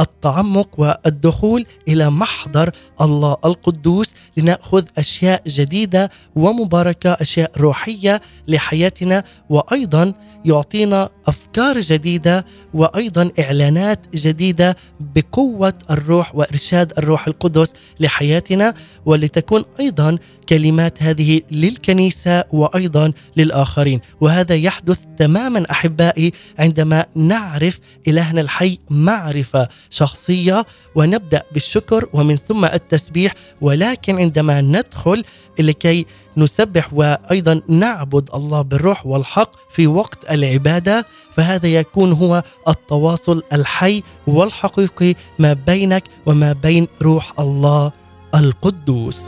التعمق 0.00 0.80
والدخول 0.80 1.66
إلى 1.88 2.10
محضر 2.10 2.70
الله 3.00 3.36
القدوس 3.44 4.14
لنأخذ 4.36 4.84
أشياء 4.98 5.42
جديدة 5.46 6.10
ومباركة 6.36 7.10
أشياء 7.12 7.50
روحية 7.58 8.20
لحياتنا. 8.48 9.24
وأيضا 9.50 10.12
يعطينا 10.44 11.08
أفكار 11.30 11.78
جديدة 11.78 12.46
وأيضا 12.74 13.30
إعلانات 13.40 14.06
جديدة 14.14 14.76
بقوة 15.00 15.74
الروح 15.90 16.34
وإرشاد 16.34 16.92
الروح 16.98 17.26
القدس 17.26 17.72
لحياتنا 18.00 18.74
ولتكون 19.06 19.64
أيضا 19.80 20.18
كلمات 20.48 21.02
هذه 21.02 21.40
للكنيسة 21.50 22.44
وأيضا 22.52 23.12
للآخرين. 23.36 24.00
وهذا 24.20 24.54
يحدث 24.54 24.98
تماما 25.18 25.70
أحبائي 25.70 26.32
عندما 26.58 27.06
نعرف 27.14 27.78
إلهنا 28.08 28.40
الحي 28.40 28.78
معرفة 28.90 29.68
شخصية 29.90 30.66
ونبدأ 30.94 31.42
بالشكر 31.52 32.08
ومن 32.12 32.36
ثم 32.36 32.64
التسبيح. 32.64 33.34
ولكن 33.60 34.18
عندما 34.18 34.60
ندخل 34.60 35.24
لكي 35.58 36.06
نسبح 36.36 36.92
وأيضا 36.92 37.60
نعبد 37.68 38.30
الله 38.34 38.62
بالروح 38.62 39.06
والحق 39.06 39.50
في 39.70 39.86
وقت 39.86 40.30
العبادة 40.30 41.06
فهذا 41.36 41.68
يكون 41.68 42.12
هو 42.12 42.42
التواصل 42.68 43.42
الحي 43.52 44.02
والحقيقي 44.26 45.14
ما 45.38 45.52
بينك 45.52 46.04
وما 46.26 46.52
بين 46.52 46.88
روح 47.02 47.40
الله 47.40 47.92
القدوس. 48.34 49.24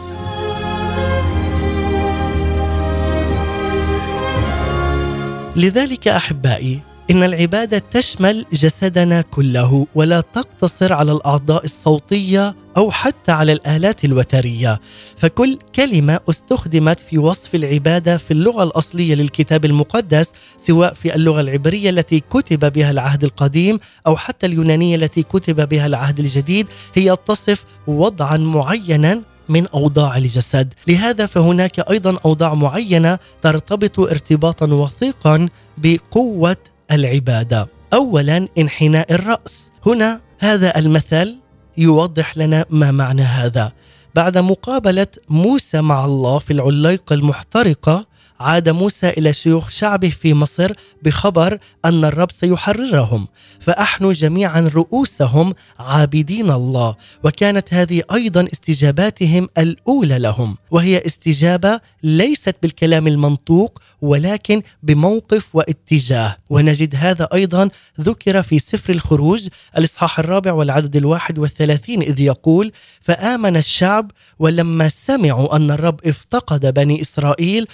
لذلك 5.57 6.09
أحبائي 6.09 6.92
إن 7.11 7.23
العبادة 7.23 7.79
تشمل 7.79 8.45
جسدنا 8.53 9.21
كله 9.21 9.87
ولا 9.95 10.21
تقتصر 10.21 10.93
على 10.93 11.13
الأعضاء 11.13 11.65
الصوتية 11.65 12.57
أو 12.77 12.91
حتى 12.91 13.33
على 13.33 13.53
الآلات 13.53 14.05
الوترية. 14.05 14.81
فكل 15.17 15.59
كلمة 15.75 16.21
استخدمت 16.31 17.01
في 17.01 17.19
وصف 17.19 17.55
العبادة 17.55 18.17
في 18.17 18.31
اللغة 18.31 18.63
الأصلية 18.63 19.15
للكتاب 19.15 19.65
المقدس 19.65 20.33
سواء 20.59 20.95
في 20.95 21.15
اللغة 21.15 21.41
العبرية 21.41 21.91
التي 21.91 22.21
كتب 22.21 22.73
بها 22.73 22.91
العهد 22.91 23.25
القديم 23.25 23.79
أو 24.07 24.17
حتى 24.17 24.47
اليونانية 24.47 24.97
التي 24.97 25.23
كتب 25.23 25.69
بها 25.69 25.87
العهد 25.87 26.19
الجديد 26.19 26.69
هي 26.95 27.17
تصف 27.27 27.65
وضعا 27.87 28.37
معينا 28.37 29.23
من 29.49 29.67
أوضاع 29.67 30.17
الجسد، 30.17 30.75
لهذا 30.89 31.27
فهناك 31.27 31.81
أيضا 31.91 32.19
أوضاع 32.25 32.55
معينة 32.55 33.19
ترتبط 33.43 34.01
ارتباطا 34.01 34.67
وثيقا 34.67 35.49
بقوة 35.79 36.57
العبادة. 36.93 37.69
اولا 37.93 38.49
انحناء 38.59 39.15
الرأس، 39.15 39.71
هنا 39.87 40.21
هذا 40.39 40.79
المثل 40.79 41.37
يوضح 41.79 42.39
لنا 42.39 42.67
ما 42.71 42.91
معنى 42.91 43.23
هذا 43.23 43.73
بعد 44.15 44.39
مقابلة 44.39 45.07
موسى 45.29 45.81
مع 45.81 46.05
الله 46.05 46.39
في 46.39 46.53
العليقة 46.53 47.15
المحترقة 47.15 48.07
عاد 48.43 48.69
موسى 48.69 49.09
إلى 49.09 49.33
شيوخ 49.33 49.69
شعبه 49.69 50.09
في 50.09 50.35
مصر 50.35 50.73
بخبر 51.03 51.59
أن 51.85 52.05
الرب 52.05 52.31
سيحررهم. 52.31 53.29
فاحنوا 53.61 54.13
جميعا 54.13 54.71
رؤوسهم 54.75 55.55
عابدين 55.79 56.51
الله. 56.51 56.97
وكانت 57.25 57.75
هذه 57.75 58.03
أيضا 58.13 58.49
استجاباتهم 58.53 59.49
الأولى 59.59 60.19
لهم. 60.19 60.57
وهي 60.71 61.03
استجابة 61.07 61.81
ليست 62.03 62.57
بالكلام 62.63 63.07
المنطوق 63.07 63.83
ولكن 64.03 64.63
بموقف 64.83 65.57
واتجاه. 65.57 66.37
ونجد 66.51 66.95
هذا 66.97 67.29
أيضا 67.35 67.69
ذكر 68.01 68.43
في 68.43 68.59
سفر 68.59 68.93
الخروج 68.93 69.49
الإصحاح 69.79 70.19
الرابع 70.19 70.53
والعدد 70.53 70.97
الواحد 70.97 71.39
والثلاثين 71.39 72.03
إذ 72.03 72.21
يقول 72.21 72.73
فآمن 73.01 73.57
الشعب 73.57 74.11
ولما 74.39 74.89
سمعوا 74.89 75.57
أن 75.57 75.71
الرب 75.71 76.01
افتقد 76.07 76.75
بني 76.75 77.01
إسرائيل 77.01 77.67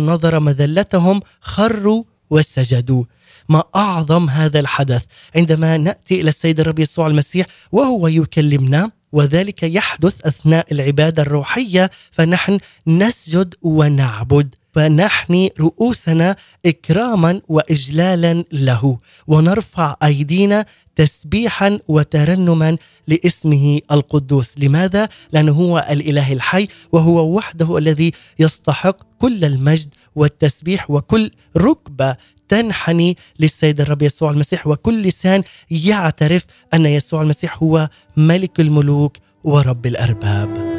نظر 0.00 0.40
مذلتهم 0.40 1.20
خروا 1.40 2.04
وسجدوا. 2.30 3.04
ما 3.48 3.62
أعظم 3.76 4.30
هذا 4.30 4.60
الحدث. 4.60 5.02
عندما 5.36 5.76
نأتي 5.76 6.20
إلى 6.20 6.28
السيد 6.28 6.60
الرب 6.60 6.78
يسوع 6.78 7.06
المسيح 7.06 7.46
وهو 7.72 8.08
يكلمنا 8.08 8.90
وذلك 9.12 9.62
يحدث 9.62 10.26
أثناء 10.26 10.72
العبادة 10.72 11.22
الروحية 11.22 11.90
فنحن 12.10 12.58
نسجد 12.86 13.54
ونعبد. 13.62 14.54
فنحني 14.72 15.52
رؤوسنا 15.60 16.36
إكراما 16.66 17.40
وإجلالا 17.48 18.44
له 18.52 18.98
ونرفع 19.26 19.96
أيدينا 20.02 20.64
تسبيحا 20.96 21.78
وترنما 21.88 22.76
لاسمه 23.08 23.80
القدوس. 23.92 24.58
لماذا؟ 24.58 25.08
لأنه 25.32 25.52
هو 25.52 25.86
الإله 25.90 26.32
الحي 26.32 26.68
وهو 26.92 27.36
وحده 27.36 27.78
الذي 27.78 28.12
يستحق 28.38 28.96
كل 29.18 29.44
المجد 29.44 29.94
والتسبيح 30.14 30.90
وكل 30.90 31.30
ركبة 31.56 32.16
تنحني 32.48 33.16
للسيد 33.40 33.80
الرب 33.80 34.02
يسوع 34.02 34.30
المسيح 34.30 34.66
وكل 34.66 35.02
لسان 35.02 35.42
يعترف 35.70 36.46
أن 36.74 36.86
يسوع 36.86 37.22
المسيح 37.22 37.62
هو 37.62 37.88
ملك 38.16 38.60
الملوك 38.60 39.16
ورب 39.44 39.86
الأرباب. 39.86 40.71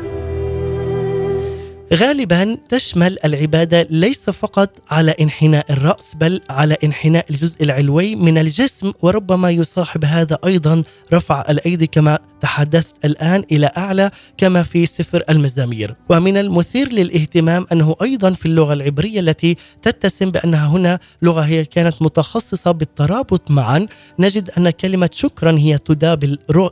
غالبا 1.93 2.57
تشمل 2.69 3.17
العبادة 3.25 3.87
ليس 3.89 4.29
فقط 4.29 4.69
على 4.89 5.11
انحناء 5.21 5.71
الرأس 5.71 6.15
بل 6.15 6.41
على 6.49 6.77
انحناء 6.83 7.25
الجزء 7.29 7.63
العلوي 7.63 8.15
من 8.15 8.37
الجسم 8.37 8.91
وربما 9.01 9.49
يصاحب 9.49 10.05
هذا 10.05 10.37
أيضا 10.45 10.83
رفع 11.13 11.45
الأيدي 11.49 11.87
كما 11.87 12.19
تحدثت 12.41 13.05
الآن 13.05 13.43
إلى 13.51 13.71
أعلى 13.77 14.11
كما 14.37 14.63
في 14.63 14.85
سفر 14.85 15.23
المزامير. 15.29 15.95
ومن 16.09 16.37
المثير 16.37 16.93
للاهتمام 16.93 17.65
أنه 17.71 17.95
أيضا 18.01 18.33
في 18.33 18.45
اللغة 18.45 18.73
العبرية 18.73 19.19
التي 19.19 19.57
تتسم 19.81 20.31
بأنها 20.31 20.67
هنا 20.67 20.99
لغة 21.21 21.41
هي 21.41 21.65
كانت 21.65 22.01
متخصصة 22.01 22.71
بالترابط 22.71 23.51
معا 23.51 23.87
نجد 24.19 24.49
أن 24.57 24.69
كلمة 24.69 25.09
شكرا 25.13 25.51
هي 25.51 25.77
تدى 25.77 26.15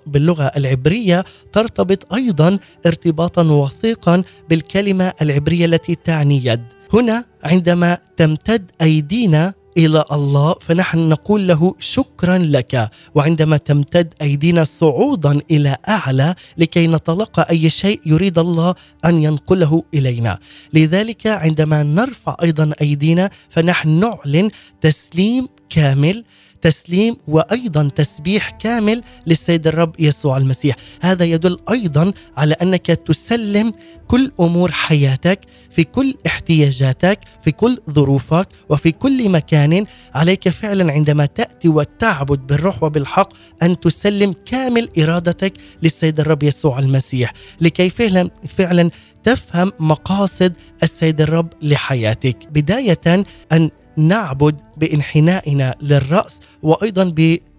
باللغة 0.07 0.51
العبرية 0.57 1.23
ترتبط 1.53 2.13
أيضا 2.13 2.59
ارتباطا 2.85 3.43
وثيقا 3.43 4.23
بالكلمة 4.49 5.11
العبرية 5.22 5.65
التي 5.65 5.96
تعني 5.96 6.46
يد. 6.46 6.62
هنا 6.94 7.25
عندما 7.44 7.98
تمتد 8.18 8.72
أيدينا 8.82 9.53
إلى 9.77 10.03
الله 10.12 10.56
فنحن 10.62 11.10
نقول 11.10 11.48
له 11.48 11.75
شكرا 11.80 12.38
لك. 12.38 12.89
وعندما 13.15 13.58
تمتد 13.58 14.13
أيدينا 14.22 14.63
صعودا 14.63 15.41
إلى 15.51 15.77
أعلى 15.89 16.36
لكي 16.58 16.88
نتلقى 16.88 17.48
أي 17.50 17.70
شيء 17.70 18.00
يريد 18.06 18.39
الله 18.39 18.75
أن 19.06 19.24
ينقله 19.24 19.84
إلينا. 19.94 20.39
لذلك 20.74 21.27
عندما 21.27 21.84
نرفع 21.84 22.36
أيضا 22.44 22.72
أيدينا 22.82 23.30
فنحن 23.50 23.89
نعلن 23.89 24.50
تسليم 24.82 25.48
كامل 25.70 26.24
تسليم 26.62 27.18
وأيضا 27.27 27.89
تسبيح 27.96 28.50
كامل 28.50 29.01
للسيد 29.27 29.68
الرب 29.68 29.96
يسوع 30.00 30.38
المسيح، 30.38 30.75
هذا 31.01 31.25
يدل 31.25 31.58
أيضا 31.72 32.13
على 32.38 32.53
أنك 32.62 32.86
تسلم 32.86 33.74
كل 34.08 34.32
أمور 34.39 34.72
حياتك 34.72 35.39
في 35.72 35.84
كل 35.84 36.15
احتياجاتك 36.27 37.20
في 37.44 37.51
كل 37.51 37.82
ظروفك 37.89 38.48
وفي 38.70 38.91
كل 38.91 39.30
مكان. 39.30 39.86
عليك 40.15 40.50
فعلا 40.50 40.91
عندما 40.91 41.25
تأتي 41.25 41.70
وتعبد 41.70 42.39
بالروح 42.48 42.84
وبالحق 42.84 43.34
أن 43.63 43.80
تسلم 43.80 44.36
كامل 44.46 44.89
إرادتك 45.00 45.53
للسيد 45.84 46.20
الرب 46.20 46.44
يسوع 46.44 46.80
المسيح 46.80 47.34
لكي 47.62 47.89
فعلا 47.89 48.30
فعلا 48.58 48.89
تفهم 49.24 49.72
مقاصد 49.80 50.53
السيد 50.84 51.21
الرب 51.21 51.50
لحياتك. 51.62 52.38
بداية 52.52 53.26
أن 53.52 53.69
نعبد 53.97 54.62
بانحنائنا 54.77 55.75
للرأس 55.82 56.39
وأيضا 56.63 57.04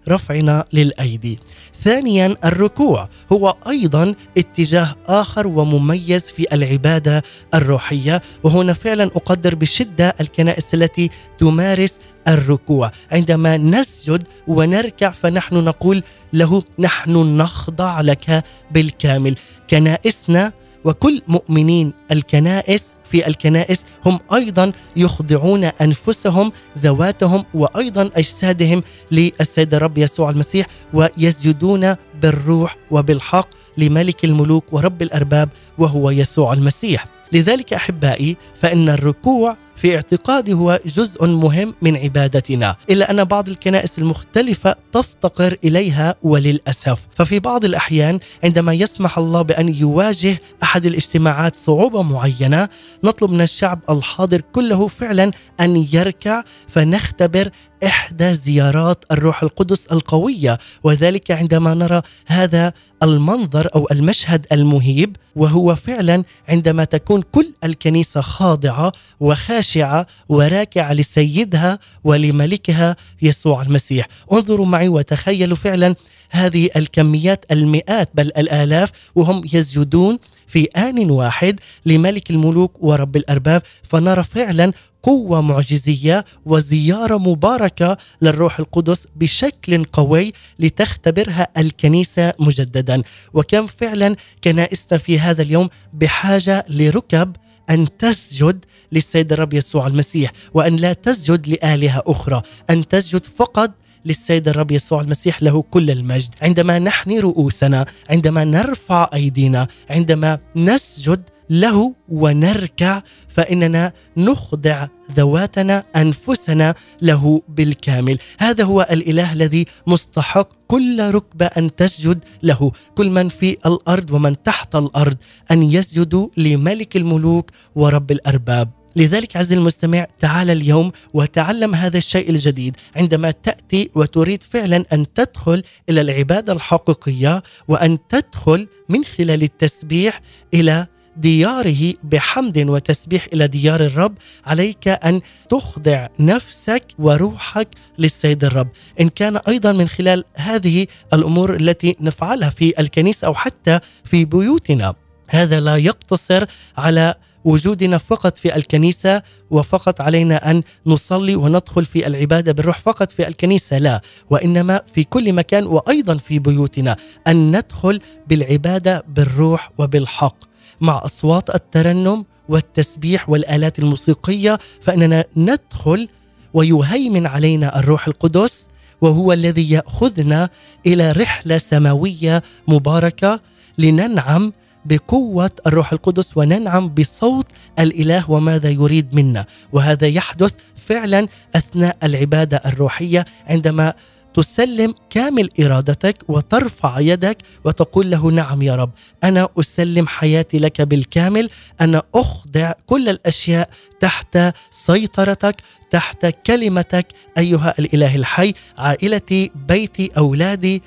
برفعنا 0.07 0.65
للأيدي. 0.73 1.39
ثانيا 1.81 2.35
الركوع 2.45 3.09
هو 3.31 3.55
أيضا 3.67 4.15
اتجاه 4.37 4.95
آخر 5.05 5.47
ومميز 5.47 6.29
في 6.29 6.53
العبادة 6.53 7.23
الروحية. 7.53 8.21
وهنا 8.43 8.73
فعلا 8.73 9.03
أقدر 9.03 9.55
بشدة 9.55 10.15
الكنائس 10.21 10.73
التي 10.73 11.09
تمارس 11.37 11.99
الركوع. 12.27 12.91
عندما 13.11 13.57
نسجد 13.57 14.23
ونركع 14.47 15.11
فنحن 15.11 15.55
نقول 15.55 16.03
له 16.33 16.63
نحن 16.79 17.37
نخضع 17.37 18.01
لك 18.01 18.43
بالكامل. 18.71 19.35
كنائسنا 19.69 20.53
وكل 20.85 21.21
مؤمنين 21.27 21.93
الكنائس 22.11 22.93
في 23.11 23.27
الكنائس 23.27 23.85
هم 24.05 24.19
أيضا 24.33 24.71
يخضعون 24.95 25.63
أنفسهم 25.63 26.51
ذواتهم 26.77 27.45
وأيضا 27.53 28.09
أجسادهم 28.15 28.83
للسيد 29.11 29.73
الرب 29.73 29.97
يسوع 29.97 30.29
المسيح 30.29 30.65
ويسجدون 30.93 31.95
بالروح 32.21 32.77
وبالحق 32.91 33.47
لملك 33.77 34.25
الملوك 34.25 34.73
ورب 34.73 35.01
الأرباب 35.01 35.49
وهو 35.77 36.09
يسوع 36.09 36.53
المسيح. 36.53 37.05
لذلك 37.31 37.73
أحبائي 37.73 38.37
فإن 38.61 38.89
الركوع 38.89 39.57
في 39.83 39.95
اعتقادي 39.95 40.53
هو 40.53 40.79
جزء 40.85 41.25
مهم 41.25 41.75
من 41.81 41.97
عبادتنا 41.97 42.75
إلا 42.89 43.11
أن 43.11 43.23
بعض 43.23 43.49
الكنائس 43.49 43.99
المختلفة 43.99 44.75
تفتقر 44.93 45.57
إليها 45.63 46.15
وللأسف. 46.23 46.99
ففي 47.15 47.39
بعض 47.39 47.65
الأحيان 47.65 48.19
عندما 48.43 48.73
يسمح 48.73 49.17
الله 49.17 49.41
بأن 49.41 49.69
يواجه 49.69 50.39
أحد 50.63 50.85
الاجتماعات 50.85 51.55
صعوبة 51.55 52.01
معينة 52.01 52.69
نطلب 53.03 53.31
من 53.31 53.41
الشعب 53.41 53.79
الحاضر 53.89 54.41
كله 54.41 54.87
فعلا 54.87 55.31
أن 55.59 55.87
يركع 55.93 56.43
فنختبر 56.67 57.49
إحدى 57.85 58.33
زيارات 58.33 59.05
الروح 59.11 59.43
القدس 59.43 59.85
القوية 59.85 60.57
وذلك 60.83 61.31
عندما 61.31 61.73
نرى 61.73 62.01
هذا 62.27 62.73
المنظر 63.03 63.69
أو 63.75 63.87
المشهد 63.91 64.45
المهيب 64.51 65.15
وهو 65.35 65.75
فعلا 65.75 66.23
عندما 66.49 66.83
تكون 66.83 67.21
كل 67.31 67.53
الكنيسة 67.63 68.21
خاضعة 68.21 68.91
وخاشعة 69.19 70.07
وراكعة 70.29 70.93
لسيدها 70.93 71.79
ولملكها 72.03 72.95
يسوع 73.21 73.61
المسيح. 73.61 74.07
انظروا 74.33 74.65
معي 74.65 74.87
وتخيلوا 74.87 75.57
فعلا 75.57 75.95
هذه 76.33 76.69
الكميات 76.75 77.45
المئات 77.51 78.09
بل 78.13 78.27
الآلاف 78.37 78.91
وهم 79.15 79.43
يسجدون 79.53 80.19
في 80.47 80.63
آن 80.63 81.11
واحد 81.11 81.59
لملك 81.85 82.31
الملوك 82.31 82.83
ورب 82.83 83.15
الأرباب. 83.15 83.61
فنرى 83.83 84.23
فعلا 84.23 84.73
قوة 85.03 85.41
معجزية 85.41 86.25
وزيارة 86.45 87.17
مباركة 87.17 87.97
للروح 88.21 88.59
القدس 88.59 89.07
بشكل 89.15 89.83
قوي 89.83 90.33
لتختبرها 90.59 91.47
الكنيسة 91.57 92.33
مجددا. 92.39 93.01
وكم 93.33 93.67
فعلا 93.67 94.15
كنائسنا 94.43 94.97
في 94.97 95.19
هذا 95.19 95.41
اليوم 95.41 95.69
بحاجة 95.93 96.65
لركب 96.69 97.35
أن 97.69 97.97
تسجد 97.97 98.65
للسيد 98.91 99.33
الرب 99.33 99.53
يسوع 99.53 99.87
المسيح 99.87 100.31
وأن 100.53 100.75
لا 100.75 100.93
تسجد 100.93 101.47
لآلهة 101.47 102.03
أخرى 102.07 102.41
أن 102.69 102.87
تسجد 102.87 103.25
فقط 103.25 103.71
للسيد 104.05 104.47
الرب 104.47 104.71
يسوع 104.71 105.01
المسيح 105.01 105.43
له 105.43 105.61
كل 105.61 105.91
المجد. 105.91 106.29
عندما 106.41 106.79
نحني 106.79 107.19
رؤوسنا 107.19 107.85
عندما 108.09 108.43
نرفع 108.43 109.09
أيدينا 109.13 109.67
عندما 109.89 110.39
نسجد 110.55 111.21
له 111.49 111.95
ونركع 112.09 113.01
فإننا 113.27 113.91
نخضع 114.17 114.87
ذواتنا 115.15 115.83
أنفسنا 115.95 116.75
له 117.01 117.41
بالكامل. 117.49 118.17
هذا 118.39 118.63
هو 118.63 118.87
الإله 118.91 119.33
الذي 119.33 119.65
مستحق 119.87 120.49
كل 120.67 121.11
ركبة 121.11 121.45
أن 121.45 121.75
تسجد 121.75 122.23
له. 122.43 122.71
كل 122.95 123.09
من 123.09 123.29
في 123.29 123.57
الأرض 123.65 124.11
ومن 124.11 124.43
تحت 124.43 124.75
الأرض 124.75 125.17
أن 125.51 125.63
يسجدوا 125.63 126.27
لملك 126.37 126.95
الملوك 126.95 127.51
ورب 127.75 128.11
الأرباب. 128.11 128.69
لذلك 128.95 129.37
عز 129.37 129.53
المستمع 129.53 130.07
تعال 130.19 130.49
اليوم 130.49 130.91
وتعلم 131.13 131.75
هذا 131.75 131.97
الشيء 131.97 132.29
الجديد. 132.29 132.77
عندما 132.95 133.31
تأتي 133.31 133.89
وتريد 133.95 134.43
فعلا 134.43 134.85
أن 134.93 135.13
تدخل 135.13 135.63
إلى 135.89 136.01
العبادة 136.01 136.53
الحقيقية 136.53 137.43
وأن 137.67 137.97
تدخل 138.09 138.67
من 138.89 139.05
خلال 139.05 139.43
التسبيح 139.43 140.21
إلى 140.53 140.87
دياره 141.17 141.93
بحمد 142.03 142.57
وتسبيح 142.57 143.27
إلى 143.33 143.47
ديار 143.47 143.85
الرب 143.85 144.17
عليك 144.45 144.87
أن 144.87 145.21
تخضع 145.49 146.07
نفسك 146.19 146.83
وروحك 146.99 147.67
للسيد 147.99 148.43
الرب. 148.45 148.67
إن 149.01 149.09
كان 149.09 149.37
أيضا 149.37 149.71
من 149.71 149.87
خلال 149.87 150.23
هذه 150.35 150.87
الأمور 151.13 151.55
التي 151.55 151.95
نفعلها 152.01 152.49
في 152.49 152.79
الكنيسة 152.79 153.27
أو 153.27 153.33
حتى 153.33 153.79
في 154.03 154.25
بيوتنا 154.25 154.95
هذا 155.29 155.59
لا 155.59 155.77
يقتصر 155.77 156.45
على 156.77 157.15
وجودنا 157.45 157.97
فقط 157.97 158.37
في 158.37 158.55
الكنيسة 158.55 159.21
وفقط 159.51 160.01
علينا 160.01 160.51
أن 160.51 160.63
نصلي 160.85 161.35
وندخل 161.35 161.85
في 161.85 162.07
العبادة 162.07 162.51
بالروح 162.51 162.79
فقط 162.79 163.11
في 163.11 163.27
الكنيسة 163.27 163.77
لا. 163.77 164.01
وإنما 164.29 164.81
في 164.95 165.03
كل 165.03 165.33
مكان 165.33 165.65
وأيضا 165.65 166.17
في 166.17 166.39
بيوتنا 166.39 166.95
أن 167.27 167.57
ندخل 167.57 167.99
بالعبادة 168.27 169.03
بالروح 169.07 169.71
وبالحق 169.77 170.35
مع 170.81 171.01
أصوات 171.05 171.55
الترنم 171.55 172.25
والتسبيح 172.49 173.29
والآلات 173.29 173.79
الموسيقية 173.79 174.59
فإننا 174.81 175.25
ندخل 175.37 176.07
ويهيمن 176.53 177.25
علينا 177.27 177.79
الروح 177.79 178.07
القدس 178.07 178.67
وهو 179.01 179.33
الذي 179.33 179.71
يأخذنا 179.71 180.49
إلى 180.85 181.11
رحلة 181.11 181.57
سماوية 181.57 182.43
مباركة 182.67 183.39
لننعم 183.77 184.53
بقوة 184.85 185.51
الروح 185.67 185.93
القدس 185.93 186.37
وننعم 186.37 186.89
بصوت 186.89 187.45
الإله 187.79 188.31
وماذا 188.31 188.69
يريد 188.69 189.15
منا. 189.15 189.45
وهذا 189.71 190.07
يحدث 190.07 190.53
فعلا 190.87 191.27
أثناء 191.55 191.97
العبادة 192.03 192.61
الروحية 192.65 193.25
عندما 193.47 193.93
تسلم 194.33 194.93
كامل 195.09 195.49
إرادتك 195.59 196.17
وترفع 196.27 196.99
يدك 196.99 197.37
وتقول 197.65 198.11
له 198.11 198.31
نعم 198.31 198.61
يا 198.61 198.75
رب 198.75 198.91
أنا 199.23 199.49
أسلم 199.59 200.07
حياتي 200.07 200.57
لك 200.57 200.81
بالكامل 200.81 201.49
أنا 201.81 202.01
أخضع 202.15 202.71
كل 202.85 203.09
الأشياء 203.09 203.69
تحت 203.99 204.37
سيطرتك 204.71 205.55
تحت 205.91 206.25
كلمتك 206.25 207.07
أيها 207.37 207.73
الإله 207.79 208.15
الحي 208.15 208.53
عائلتي 208.77 209.51
بيتي 209.67 210.09
أولادي. 210.17 210.81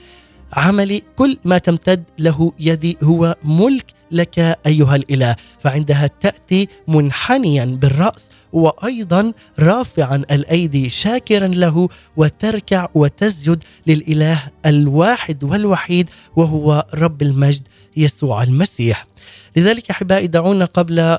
عملي 0.53 1.03
كل 1.17 1.39
ما 1.45 1.59
تمتد 1.59 2.05
له 2.19 2.53
يدي 2.61 2.99
هو 3.03 3.37
ملك 3.45 3.97
لك 4.13 4.39
أيها 4.67 4.97
الإله. 4.97 5.37
فعندها 5.61 6.11
تأتي 6.21 6.69
منحنيا 6.89 7.65
بالرأس 7.65 8.29
وأيضا 8.53 9.33
رافعا 9.59 10.17
الأيدي 10.17 10.91
شاكرا 10.91 11.47
له 11.47 11.89
وتركع 12.17 12.89
وتسجد 12.95 13.65
للإله 13.87 14.43
الواحد 14.67 15.45
والوحيد 15.45 16.11
وهو 16.37 16.87
رب 16.95 17.23
المجد 17.23 17.69
يسوع 17.97 18.43
المسيح. 18.43 19.07
لذلك 19.57 19.91
أحبائي 19.91 20.27
دعونا 20.27 20.65
قبل 20.65 21.19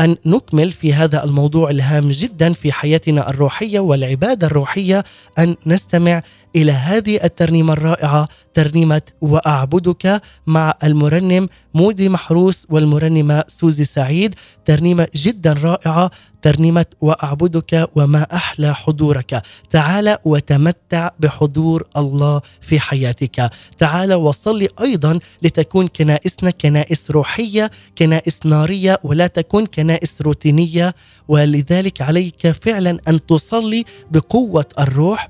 أن 0.00 0.16
نكمل 0.26 0.72
في 0.72 0.94
هذا 0.94 1.24
الموضوع 1.24 1.70
الهام 1.70 2.06
جدا 2.06 2.52
في 2.52 2.72
حياتنا 2.72 3.30
الروحية 3.30 3.80
والعبادة 3.80 4.46
الروحية 4.46 5.04
أن 5.38 5.56
نستمع 5.66 6.22
إلى 6.56 6.72
هذه 6.72 7.24
الترنيمة 7.24 7.72
الرائعة 7.72 8.28
ترنيمة 8.54 9.02
وأعبدك 9.20 10.22
مع 10.46 10.74
المرنم 10.84 11.48
مودي 11.74 12.08
محروس 12.08 12.66
والمرنمة 12.70 13.44
سوزي 13.48 13.84
سعيد. 13.84 14.34
ترنيمة 14.64 15.08
جدا 15.14 15.52
رائعة 15.52 16.10
ترنيمة 16.48 16.86
وأعبدك 17.00 17.88
وما 17.96 18.22
أحلى 18.22 18.74
حضورك. 18.74 19.42
تعال 19.70 20.16
وتمتع 20.24 21.10
بحضور 21.20 21.86
الله 21.96 22.40
في 22.60 22.80
حياتك. 22.80 23.50
تعال 23.78 24.14
وصلي 24.14 24.68
أيضا 24.80 25.18
لتكون 25.42 25.88
كنائسنا 25.88 26.50
كنائس 26.50 27.10
روحية 27.10 27.70
كنائس 27.98 28.46
نارية 28.46 28.98
ولا 29.04 29.26
تكون 29.26 29.66
كنائس 29.66 30.22
روتينية. 30.22 30.94
ولذلك 31.28 32.02
عليك 32.02 32.50
فعلا 32.50 32.98
أن 33.08 33.26
تصلي 33.26 33.84
بقوة 34.10 34.66
الروح 34.78 35.28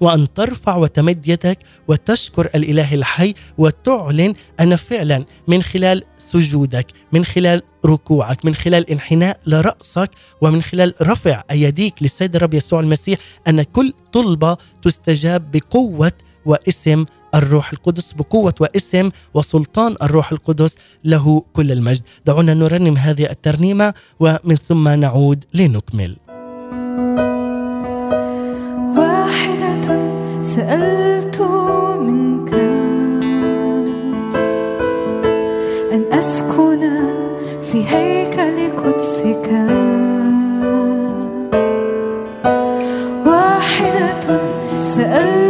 وأن 0.00 0.34
ترفع 0.34 0.76
وتمد 0.76 1.28
يدك 1.28 1.58
وتشكر 1.88 2.50
الإله 2.54 2.94
الحي 2.94 3.34
وتعلن 3.58 4.34
أن 4.60 4.76
فعلا 4.76 5.24
من 5.48 5.62
خلال 5.62 6.02
سجودك 6.18 6.86
من 7.12 7.24
خلال 7.24 7.62
ركوعك 7.86 8.44
من 8.44 8.54
خلال 8.54 8.90
انحناء 8.90 9.40
لرأسك 9.46 10.10
ومن 10.40 10.62
خلال 10.62 10.94
رفع 11.02 11.42
أيديك 11.50 12.02
للسيد 12.02 12.36
الرب 12.36 12.54
يسوع 12.54 12.80
المسيح 12.80 13.18
أن 13.48 13.62
كل 13.62 13.92
طلبة 14.12 14.56
تستجاب 14.82 15.50
بقوة 15.50 16.12
واسم 16.46 17.04
الروح 17.34 17.72
القدس 17.72 18.12
بقوة 18.12 18.54
واسم 18.60 19.10
وسلطان 19.34 19.96
الروح 20.02 20.32
القدس 20.32 20.76
له 21.04 21.44
كل 21.52 21.72
المجد. 21.72 22.02
دعونا 22.26 22.54
نرنم 22.54 22.96
هذه 22.96 23.30
الترنيمة 23.30 23.94
ومن 24.20 24.56
ثم 24.68 24.88
نعود 24.88 25.44
لنكمل. 25.54 26.16
سألت 30.58 31.40
منك 32.00 32.52
أن 35.92 36.02
أسكن 36.12 36.80
في 37.62 37.84
هيكل 37.88 38.76
قدسك. 38.76 39.50
واحدة 43.26 44.40
سألت 44.76 45.47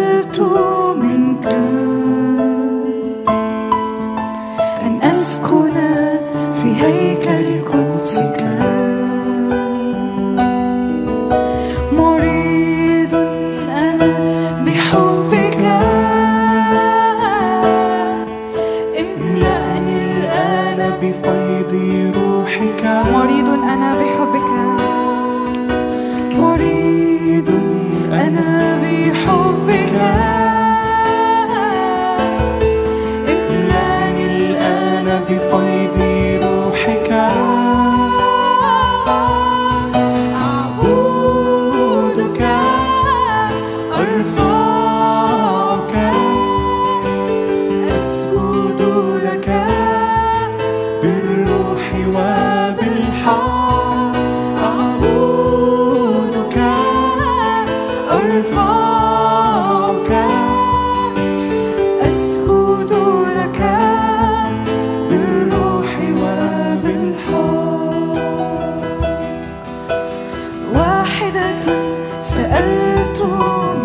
سألت 72.29 73.23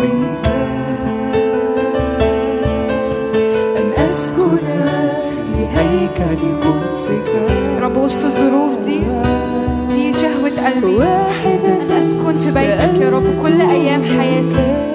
منك 0.00 0.44
أن 3.76 4.04
أسكن 4.04 4.58
قدسك. 6.64 7.28
رب 7.80 7.96
وسط 7.96 8.24
الظروف 8.24 8.78
دي 8.78 9.00
دي 9.92 10.12
شهوة 10.12 10.50
قلبي. 10.66 10.86
واحدة 10.86 11.68
أن 11.68 11.90
أسكن 11.98 12.38
في 12.38 12.54
بيتك 12.54 13.00
يا 13.00 13.10
رب 13.10 13.42
كل 13.42 13.60
أيام 13.60 14.02
حياتي. 14.04 14.93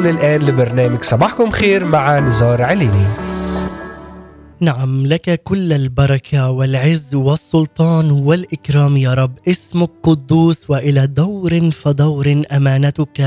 تستمعون 0.00 0.18
الآن 0.18 0.42
لبرنامج 0.42 1.02
صباحكم 1.02 1.50
خير 1.50 1.84
مع 1.84 2.18
نزار 2.18 2.62
عليني. 2.62 3.06
نعم 4.60 5.06
لك 5.06 5.42
كل 5.44 5.72
البركة 5.72 6.50
والعز 6.50 7.14
والسلطان 7.14 8.10
والإكرام 8.10 8.96
يا 8.96 9.14
رب. 9.14 9.38
اسمك 9.48 9.90
قدوس 10.02 10.70
وإلى 10.70 11.06
دور 11.06 11.70
فدور 11.70 12.42
أمانتك. 12.52 13.18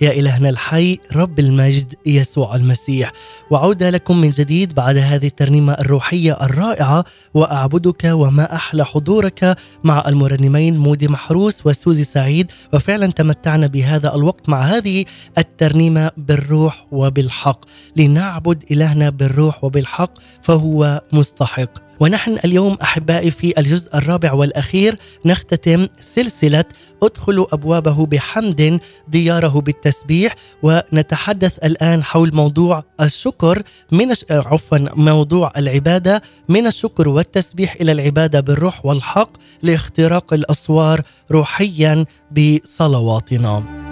يا 0.00 0.10
إلهنا 0.12 0.48
الحي 0.48 0.98
رب 1.16 1.38
المجد 1.38 1.94
يسوع 2.06 2.56
المسيح. 2.56 3.12
وعودة 3.50 3.90
لكم 3.90 4.20
من 4.20 4.30
جديد 4.30 4.74
بعد 4.74 4.96
هذه 4.96 5.26
الترنيمة 5.26 5.72
الروحية 5.72 6.32
الرائعة. 6.42 7.04
وأعبدك 7.34 8.04
وما 8.04 8.54
أحلى 8.54 8.84
حضورك 8.84 9.56
مع 9.84 10.04
المرنمين 10.08 10.78
مودي 10.78 11.08
محروس 11.08 11.66
وسوزي 11.66 12.04
سعيد. 12.04 12.52
وفعلا 12.72 13.06
تمتعنا 13.06 13.66
بهذا 13.66 14.14
الوقت 14.14 14.48
مع 14.48 14.62
هذه 14.62 15.04
الترنيمة 15.38 16.10
بالروح 16.16 16.86
وبالحق. 16.92 17.64
لنعبد 17.96 18.64
إلهنا 18.70 19.10
بالروح 19.10 19.64
وبالحق 19.64 20.10
فهو 20.42 21.02
مستحق. 21.12 21.85
ونحن 22.00 22.38
اليوم 22.44 22.76
أحبائي 22.82 23.30
في 23.30 23.58
الجزء 23.58 23.96
الرابع 23.96 24.32
والأخير 24.32 24.98
نختتم 25.24 25.88
سلسلة 26.00 26.64
ادخلوا 27.02 27.54
أبوابه 27.54 28.06
بحمد 28.06 28.80
دياره 29.08 29.60
بالتسبيح 29.60 30.34
ونتحدث 30.62 31.58
الآن 31.58 32.04
حول 32.04 32.30
موضوع 32.34 32.84
الشكر 33.00 33.62
من 33.92 34.10
الش... 34.10 34.24
عفوا 34.30 34.78
موضوع 34.96 35.52
العبادة 35.56 36.22
من 36.48 36.66
الشكر 36.66 37.08
والتسبيح 37.08 37.74
إلى 37.80 37.92
العبادة 37.92 38.40
بالروح 38.40 38.86
والحق 38.86 39.30
لاختراق 39.62 40.32
الأسوار 40.32 41.02
روحيا 41.30 42.04
بصلواتنا. 42.30 43.85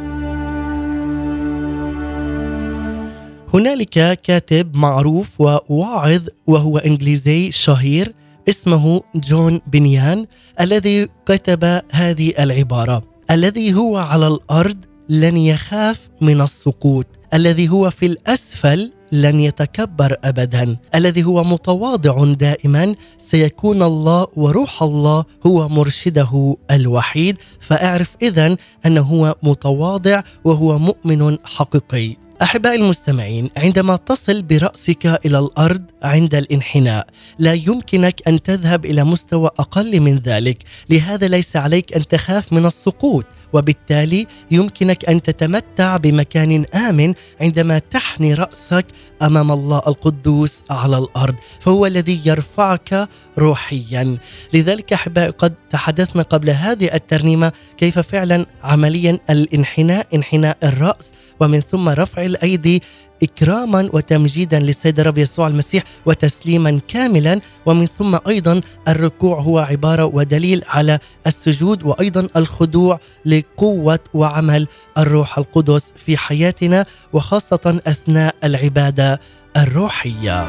هنالك 3.55 4.21
كاتب 4.23 4.77
معروف 4.77 5.41
وواعظ 5.41 6.23
وهو 6.47 6.79
إنجليزي 6.79 7.51
شهير 7.51 8.15
اسمه 8.49 9.03
جون 9.15 9.61
بنيان 9.67 10.27
الذي 10.61 11.09
كتب 11.27 11.81
هذه 11.93 12.33
العبارة. 12.39 13.03
الذي 13.31 13.75
هو 13.75 13.97
على 13.97 14.27
الأرض 14.27 14.77
لن 15.09 15.37
يخاف 15.37 16.09
من 16.21 16.41
السقوط. 16.41 17.07
الذي 17.35 17.69
هو 17.69 17.91
في 17.91 18.07
الأسفل 18.07 18.93
لن 19.13 19.41
يتكبر 19.41 20.17
ابدا. 20.25 20.77
الذي 20.95 21.25
هو 21.25 21.45
متواضع 21.45 22.25
دائما. 22.25 22.95
سيكون 23.19 23.83
الله 23.83 24.27
وروح 24.37 24.83
الله 24.83 25.25
هو 25.47 25.69
مرشده 25.69 26.57
الوحيد. 26.71 27.39
فأعرف 27.61 28.17
اذا 28.23 28.57
أنه 28.87 29.01
هو 29.01 29.37
متواضع 29.43 30.23
وهو 30.45 30.79
مؤمن 30.79 31.39
حقيقي. 31.45 32.24
أحبائي 32.43 32.77
المستمعين 32.77 33.51
عندما 33.57 33.97
تصل 33.97 34.43
برأسك 34.43 35.07
إلى 35.27 35.39
الأرض 35.39 35.83
عند 36.03 36.35
الانحناء 36.35 37.07
لا 37.39 37.53
يمكنك 37.53 38.29
أن 38.29 38.43
تذهب 38.43 38.85
إلى 38.85 39.05
مستوى 39.05 39.51
أقل 39.59 40.01
من 40.01 40.19
ذلك 40.19 40.65
لهذا 40.91 41.29
ليس 41.29 41.57
عليك 41.57 41.97
أن 41.97 42.07
تخاف 42.07 42.53
من 42.53 42.67
السقوط. 42.67 43.25
وبالتالي 43.55 44.27
يمكنك 44.51 45.09
أن 45.09 45.23
تتمتع 45.23 45.97
بمكان 45.97 46.65
آمن 46.75 47.15
عندما 47.41 47.79
تحني 47.79 48.35
رأسك 48.35 48.87
أمام 49.23 49.53
الله 49.53 49.83
القدوس 49.87 50.63
على 50.71 50.99
الأرض 50.99 51.35
فهو 51.61 51.87
الذي 51.87 52.21
يرفعك 52.25 53.09
روحيا. 53.39 54.19
لذلك 54.55 54.93
احبائي 54.93 55.31
قد 55.31 55.55
تحدثنا 55.71 56.23
قبل 56.23 56.51
هذه 56.51 56.95
الترنيمة 56.95 57.53
كيف 57.77 57.99
فعلا 57.99 58.47
عمليا 58.65 59.19
الانحناء 59.31 60.07
انحناء 60.15 60.59
الرأس 60.63 61.13
ومن 61.41 61.61
ثم 61.61 61.89
رفع 61.89 62.25
الأيدي 62.25 62.83
إكراما 63.25 63.91
وتمجيدا 63.93 64.61
للسيد 64.61 65.01
الرب 65.01 65.19
يسوع 65.19 65.47
المسيح 65.47 65.85
وتسليما 66.07 66.81
كاملا 66.89 67.41
ومن 67.67 67.87
ثم 67.87 68.19
أيضا 68.29 68.61
الركوع 68.89 69.41
هو 69.41 69.59
عبارة 69.59 70.05
ودليل 70.05 70.63
على 70.67 70.99
السجود 71.27 71.83
وأيضا 71.83 72.29
الخضوع 72.37 73.01
لقوة 73.27 73.99
وعمل 74.15 74.67
الروح 74.99 75.39
القدس 75.39 75.93
في 75.97 76.17
حياتنا 76.17 76.87
وخاصة 77.13 77.81
أثناء 77.87 78.35
العبادة 78.45 79.21
الروحية. 79.57 80.49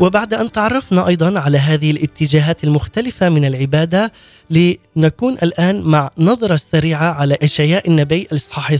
وبعد 0.00 0.34
أن 0.34 0.52
تعرفنا 0.52 1.06
أيضا 1.06 1.40
على 1.40 1.58
هذه 1.58 1.90
الاتجاهات 1.90 2.64
المختلفة 2.64 3.28
من 3.28 3.44
العبادة 3.44 4.12
لنكون 4.50 5.34
الآن 5.42 5.82
مع 5.82 6.10
نظرة 6.18 6.56
سريعة 6.56 7.12
على 7.12 7.38
إشعياء 7.42 7.88
النبي 7.88 8.28
الإصحاح 8.32 8.70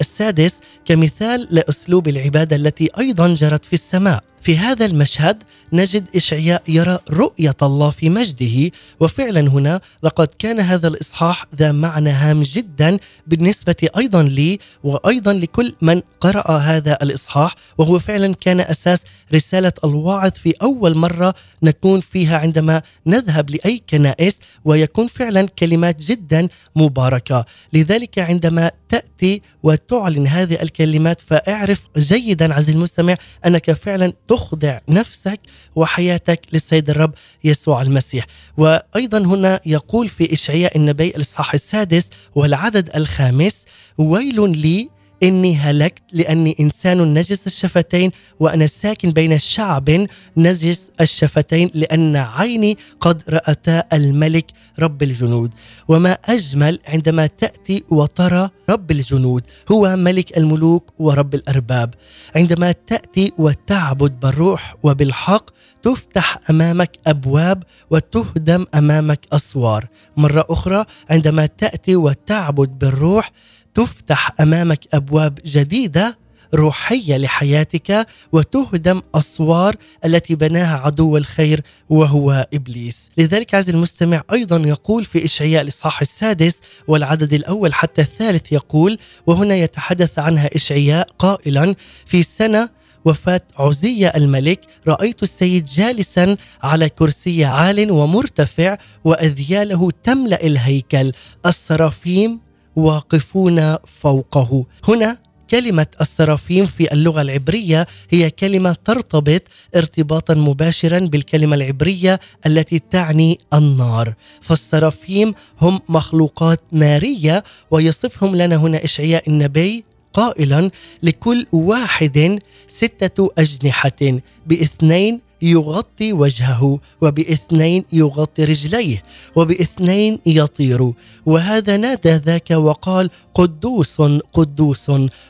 السادس 0.00 0.54
كمثال 0.84 1.48
لأسلوب 1.50 2.08
العبادة 2.08 2.56
التي 2.56 2.88
أيضا 2.98 3.34
جرت 3.34 3.64
في 3.64 3.72
السماء. 3.72 4.24
في 4.46 4.58
هذا 4.58 4.86
المشهد 4.86 5.42
نجد 5.72 6.04
إشعياء 6.16 6.62
يرى 6.68 6.98
رؤية 7.10 7.54
الله 7.62 7.90
في 7.90 8.08
مجده 8.08 8.70
وفعلا 9.00 9.40
هنا 9.40 9.80
لقد 10.02 10.28
كان 10.38 10.60
هذا 10.60 10.88
الإصحاح 10.88 11.46
ذا 11.56 11.72
معنى 11.72 12.10
هام 12.10 12.42
جدا 12.42 12.98
بالنسبة 13.26 13.88
أيضا 13.96 14.22
لي 14.22 14.58
وأيضا 14.84 15.32
لكل 15.32 15.74
من 15.82 16.02
قرأ 16.20 16.50
هذا 16.50 16.98
الإصحاح 17.02 17.54
وهو 17.78 17.98
فعلا 17.98 18.34
كان 18.34 18.60
أساس 18.60 19.00
رسالة 19.34 19.72
الواعظ 19.84 20.30
في 20.30 20.54
أول 20.62 20.96
مرة 20.96 21.34
نكون 21.62 22.00
فيها 22.00 22.38
عندما 22.38 22.82
نذهب 23.06 23.50
لأي 23.50 23.82
كنائس 23.90 24.38
ويكون 24.64 25.05
فعلا 25.06 25.46
كلمات 25.58 26.00
جدا 26.00 26.48
مباركة. 26.76 27.44
لذلك 27.72 28.18
عندما 28.18 28.70
تأتي 28.88 29.42
وتعلن 29.62 30.26
هذه 30.26 30.62
الكلمات 30.62 31.20
فاعرف 31.20 31.80
جيدا 31.96 32.54
عزيزي 32.54 32.72
المستمع 32.78 33.16
أنك 33.46 33.72
فعلا 33.72 34.12
تخضع 34.28 34.78
نفسك 34.88 35.40
وحياتك 35.76 36.40
للسيد 36.52 36.90
الرب 36.90 37.14
يسوع 37.44 37.82
المسيح. 37.82 38.26
وأيضا 38.56 39.18
هنا 39.18 39.60
يقول 39.66 40.08
في 40.08 40.32
إشعياء 40.32 40.76
النبي 40.76 41.08
الإصحاح 41.08 41.54
السادس 41.54 42.10
والعدد 42.34 42.96
الخامس 42.96 43.64
ويل 43.98 44.50
لي 44.58 44.95
إني 45.22 45.56
هلكت 45.56 46.02
لأني 46.12 46.56
إنسان 46.60 47.14
نجس 47.14 47.46
الشفتين 47.46 48.10
وأنا 48.40 48.66
ساكن 48.66 49.10
بين 49.10 49.38
شعب 49.38 50.06
نجس 50.36 50.90
الشفتين 51.00 51.70
لأن 51.74 52.16
عيني 52.16 52.78
قد 53.00 53.22
رأتا 53.28 53.84
الملك 53.92 54.46
رب 54.78 55.02
الجنود. 55.02 55.54
وما 55.88 56.12
أجمل 56.12 56.78
عندما 56.88 57.26
تأتي 57.26 57.84
وترى 57.90 58.50
رب 58.70 58.90
الجنود 58.90 59.42
هو 59.72 59.96
ملك 59.96 60.38
الملوك 60.38 60.92
ورب 60.98 61.34
الأرباب. 61.34 61.94
عندما 62.36 62.72
تأتي 62.72 63.32
وتعبد 63.38 64.20
بالروح 64.20 64.76
وبالحق 64.82 65.50
تفتح 65.82 66.38
أمامك 66.50 66.98
أبواب 67.06 67.62
وتهدم 67.90 68.66
أمامك 68.74 69.20
أسوار. 69.32 69.88
مرة 70.16 70.44
أخرى 70.50 70.84
عندما 71.10 71.46
تأتي 71.46 71.96
وتعبد 71.96 72.78
بالروح 72.78 73.30
تفتح 73.76 74.32
أمامك 74.40 74.94
أبواب 74.94 75.38
جديدة 75.46 76.18
روحية 76.54 77.16
لحياتك 77.16 78.06
وتهدم 78.32 79.02
أسوار 79.14 79.76
التي 80.04 80.34
بناها 80.34 80.76
عدو 80.76 81.16
الخير 81.16 81.60
وهو 81.88 82.46
إبليس، 82.54 83.08
لذلك 83.18 83.54
عز 83.54 83.68
المستمع 83.68 84.22
أيضا 84.32 84.56
يقول 84.56 85.04
في 85.04 85.24
إشعياء 85.24 85.62
الاصحاح 85.62 86.00
السادس 86.00 86.60
والعدد 86.88 87.32
الأول 87.32 87.74
حتى 87.74 88.02
الثالث 88.02 88.52
يقول 88.52 88.98
وهنا 89.26 89.54
يتحدث 89.54 90.18
عنها 90.18 90.50
إشعياء 90.54 91.08
قائلا 91.18 91.74
في 92.06 92.22
سنة 92.22 92.68
وفاة 93.04 93.40
عزية 93.58 94.08
الملك 94.16 94.60
رأيت 94.88 95.22
السيد 95.22 95.64
جالسا 95.64 96.36
على 96.62 96.88
كرسي 96.88 97.44
عال 97.44 97.90
ومرتفع 97.90 98.78
وأذياله 99.04 99.90
تملأ 100.04 100.46
الهيكل. 100.46 101.12
السرافيم 101.46 102.45
واقفون 102.76 103.76
فوقه. 103.76 104.64
هنا 104.88 105.18
كلمة 105.50 105.86
السرافيم 106.00 106.66
في 106.66 106.92
اللغة 106.92 107.22
العبرية 107.22 107.86
هي 108.10 108.30
كلمة 108.30 108.76
ترتبط 108.84 109.42
ارتباطا 109.76 110.34
مباشرا 110.34 110.98
بالكلمة 110.98 111.56
العبرية 111.56 112.20
التي 112.46 112.78
تعني 112.78 113.38
النار، 113.54 114.14
فالسرافيم 114.40 115.34
هم 115.60 115.80
مخلوقات 115.88 116.60
نارية 116.72 117.44
ويصفهم 117.70 118.36
لنا 118.36 118.56
هنا 118.56 118.84
إشعياء 118.84 119.28
النبي 119.28 119.84
قائلا 120.18 120.70
لكل 121.02 121.46
واحد 121.52 122.38
ستة 122.68 123.18
أجنحة 123.38 124.02
بإثنين 124.46 125.20
يغطي 125.42 126.12
وجهه 126.12 126.62
وبإثنين 127.02 127.84
يغطي 127.92 128.44
رجليه 128.44 129.02
وبإثنين 129.36 130.18
يطير. 130.26 130.92
وهذا 131.26 131.76
نادى 131.76 132.14
ذاك 132.28 132.50
وقال 132.50 133.10
قدوس 133.34 133.96
قدوس 134.32 134.86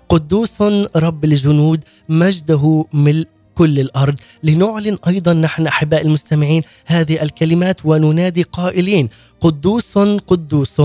قدوس 0.08 0.56
رب 0.96 1.24
الجنود 1.24 1.80
مجده 2.08 2.84
ملء 2.92 3.26
كل 3.54 3.80
الأرض. 3.80 4.16
لنعلن 4.42 4.96
أيضا 5.06 5.32
نحن 5.32 5.66
أحباء 5.66 6.02
المستمعين 6.06 6.62
هذه 6.86 7.22
الكلمات 7.22 7.86
وننادي 7.86 8.42
قائلين 8.42 9.08
قدوس 9.40 9.98
قدوس. 9.98 10.82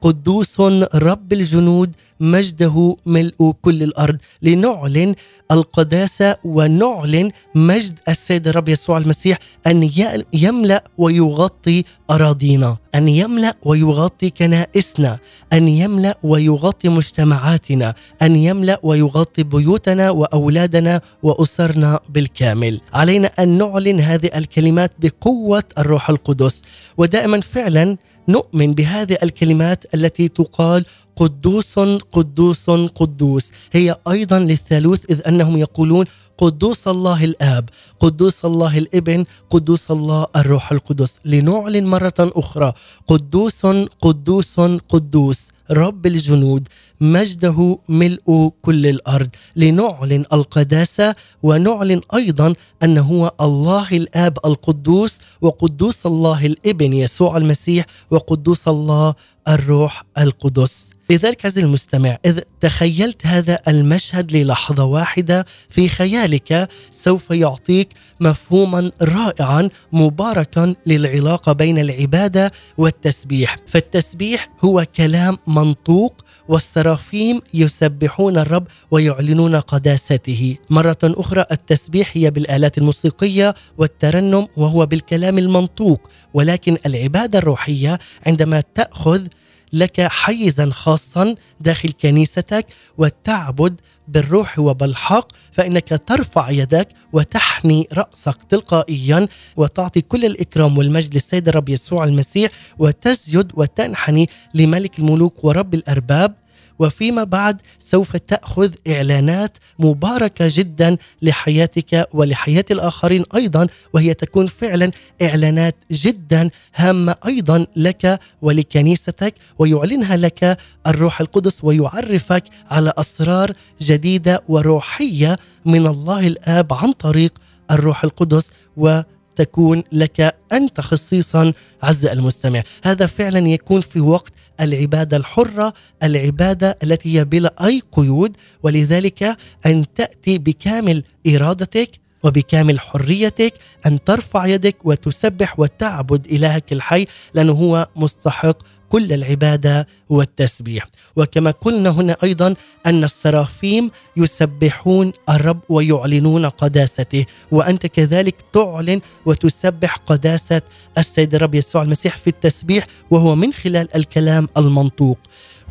قدوس 0.00 0.60
رب 0.94 1.32
الجنود 1.32 1.94
مجده 2.20 2.96
ملء 3.06 3.54
كل 3.62 3.82
الأرض 3.82 4.18
لنعلن 4.42 5.14
القداسة 5.52 6.36
ونعلن 6.44 7.30
مجد 7.54 7.98
السيد 8.08 8.48
الرب 8.48 8.68
يسوع 8.68 8.98
المسيح 8.98 9.38
أن 9.66 9.90
يملأ 10.32 10.84
ويغطي 10.98 11.84
أراضينا 12.10 12.76
أن 12.94 13.08
يملأ 13.08 13.56
ويغطي 13.64 14.30
كنائسنا 14.30 15.18
أن 15.52 15.68
يملأ 15.68 16.18
ويغطي 16.22 16.88
مجتمعاتنا 16.88 17.94
أن 18.22 18.36
يملأ 18.36 18.80
ويغطي 18.82 19.42
بيوتنا 19.42 20.10
وأولادنا 20.10 21.00
وأسرنا 21.22 22.00
بالكامل. 22.08 22.80
علينا 22.92 23.30
أن 23.38 23.58
نعلن 23.58 24.00
هذه 24.00 24.30
الكلمات 24.34 24.92
بقوة 24.98 25.64
الروح 25.78 26.10
القدس. 26.10 26.62
ودائما 26.96 27.40
فعلا 27.40 27.96
نؤمن 28.28 28.74
بهذه 28.74 29.18
الكلمات 29.22 29.94
التي 29.94 30.28
تقال 30.28 30.84
قدوس 31.16 31.78
قدوس 32.12 32.70
قدوس. 32.70 33.50
هي 33.72 33.96
أيضا 34.08 34.38
للثالوث 34.38 35.10
إذ 35.10 35.20
أنهم 35.28 35.56
يقولون 35.56 36.04
قدوس 36.38 36.88
الله 36.88 37.24
الآب 37.24 37.68
قدوس 38.00 38.44
الله 38.44 38.78
الإبن 38.78 39.24
قدوس 39.50 39.90
الله 39.90 40.26
الروح 40.36 40.72
القدس. 40.72 41.18
لنعلن 41.24 41.86
مرة 41.86 42.14
أخرى 42.20 42.72
قدوس 43.06 43.66
قدوس 44.00 44.60
قدوس. 44.88 45.48
رب 45.70 46.06
الجنود 46.06 46.68
مجده 47.00 47.78
ملء 47.88 48.52
كل 48.62 48.86
الأرض 48.86 49.28
لنعلن 49.56 50.24
القداسه 50.32 51.14
ونعلن 51.42 52.00
أيضا 52.14 52.54
أن 52.82 52.98
هو 52.98 53.32
الله 53.40 53.88
الآب 53.92 54.38
القدوس 54.44 55.18
وقدوس 55.40 56.06
الله 56.06 56.46
الإبن 56.46 56.92
يسوع 56.92 57.36
المسيح 57.36 57.86
وقدوس 58.10 58.68
الله 58.68 59.14
الروح 59.48 60.04
القدس. 60.18 60.90
لذلك 61.10 61.46
عزيزي 61.46 61.66
المستمع 61.66 62.18
إذ 62.26 62.40
تخيلت 62.60 63.26
هذا 63.26 63.60
المشهد 63.68 64.32
للحظة 64.32 64.84
واحدة 64.84 65.46
في 65.68 65.88
خيالك 65.88 66.68
سوف 66.90 67.30
يعطيك 67.30 67.88
مفهوما 68.20 68.90
رائعا 69.02 69.68
مباركا 69.92 70.74
للعلاقة 70.86 71.52
بين 71.52 71.78
العبادة 71.78 72.52
والتسبيح. 72.78 73.56
فالتسبيح 73.66 74.50
هو 74.64 74.86
كلام 74.96 75.38
منطوق 75.46 76.24
والسرافيم 76.48 77.40
يسبحون 77.54 78.38
الرب 78.38 78.66
ويعلنون 78.90 79.56
قداسته. 79.56 80.56
مرة 80.70 80.98
أخرى 81.04 81.44
التسبيح 81.52 82.10
هي 82.14 82.30
بالآلات 82.30 82.78
الموسيقية 82.78 83.54
والترنم 83.78 84.48
وهو 84.56 84.86
بالكلام 84.86 85.38
المنطوق 85.38 86.10
ولكن 86.34 86.76
العبادة 86.86 87.38
الروحية 87.38 87.98
عندما 88.26 88.62
تأخذ 88.74 89.26
لك 89.72 90.00
حيزا 90.00 90.70
خاصا 90.70 91.34
داخل 91.60 91.88
كنيستك 92.02 92.66
وتعبد 92.98 93.80
بالروح 94.08 94.58
وبالحق 94.58 95.28
فإنك 95.52 96.00
ترفع 96.06 96.50
يدك 96.50 96.88
وتحني 97.12 97.88
رأسك 97.92 98.42
تلقائيا 98.48 99.28
وتعطي 99.56 100.00
كل 100.00 100.24
الإكرام 100.24 100.78
والمجد 100.78 101.14
للسيد 101.14 101.48
الرب 101.48 101.68
يسوع 101.68 102.04
المسيح 102.04 102.50
وتسجد 102.78 103.52
وتنحني 103.54 104.28
لملك 104.54 104.98
الملوك 104.98 105.44
ورب 105.44 105.74
الأرباب. 105.74 106.34
وفيما 106.78 107.24
بعد 107.24 107.60
سوف 107.78 108.16
تأخذ 108.16 108.74
إعلانات 108.88 109.58
مباركة 109.78 110.44
جدا 110.48 110.96
لحياتك 111.22 112.08
ولحياة 112.12 112.64
الآخرين 112.70 113.24
أيضا 113.34 113.66
وهي 113.92 114.14
تكون 114.14 114.46
فعلا 114.46 114.90
إعلانات 115.22 115.76
جدا 115.90 116.50
هامة 116.74 117.16
أيضا 117.26 117.66
لك 117.76 118.20
ولكنيستك 118.42 119.34
ويعلنها 119.58 120.16
لك 120.16 120.58
الروح 120.86 121.20
القدس 121.20 121.64
ويعرفك 121.64 122.44
على 122.70 122.92
أسرار 122.98 123.52
جديدة 123.80 124.42
وروحية 124.48 125.38
من 125.64 125.86
الله 125.86 126.26
الآب 126.26 126.72
عن 126.72 126.92
طريق 126.92 127.38
الروح 127.70 128.04
القدس 128.04 128.50
و 128.76 129.00
تكون 129.38 129.82
لك 129.92 130.34
أنت 130.52 130.80
خصيصا 130.80 131.52
عز 131.82 132.06
المستمع، 132.06 132.62
هذا 132.84 133.06
فعلا 133.06 133.48
يكون 133.48 133.80
في 133.80 134.00
وقت 134.00 134.32
العبادة 134.60 135.16
الحرة، 135.16 135.72
العبادة 136.02 136.78
التي 136.82 137.18
هي 137.18 137.24
بلا 137.24 137.54
أي 137.66 137.82
قيود، 137.92 138.36
ولذلك 138.62 139.36
أن 139.66 139.84
تأتي 139.94 140.38
بكامل 140.38 141.02
إرادتك 141.26 141.90
وبكامل 142.22 142.80
حريتك 142.80 143.54
أن 143.86 144.04
ترفع 144.04 144.46
يدك 144.46 144.76
وتسبح 144.84 145.60
وتعبد 145.60 146.26
إلهك 146.26 146.72
الحي 146.72 147.06
لأنه 147.34 147.52
هو 147.52 147.88
مستحق 147.96 148.58
كل 148.88 149.12
العبادة 149.12 149.86
والتسبيح. 150.08 150.88
وكما 151.16 151.50
قلنا 151.50 151.90
هنا 151.90 152.16
أيضا 152.22 152.54
أن 152.86 153.04
السرافيم 153.04 153.90
يسبحون 154.16 155.12
الرب 155.30 155.60
ويعلنون 155.68 156.46
قداسته 156.46 157.26
وأنت 157.50 157.86
كذلك 157.86 158.36
تعلن 158.52 159.00
وتسبح 159.26 159.96
قداسة 159.96 160.62
السيد 160.98 161.34
الرب 161.34 161.54
يسوع 161.54 161.82
المسيح 161.82 162.16
في 162.16 162.26
التسبيح 162.26 162.86
وهو 163.10 163.34
من 163.34 163.52
خلال 163.52 163.96
الكلام 163.96 164.48
المنطوق. 164.56 165.18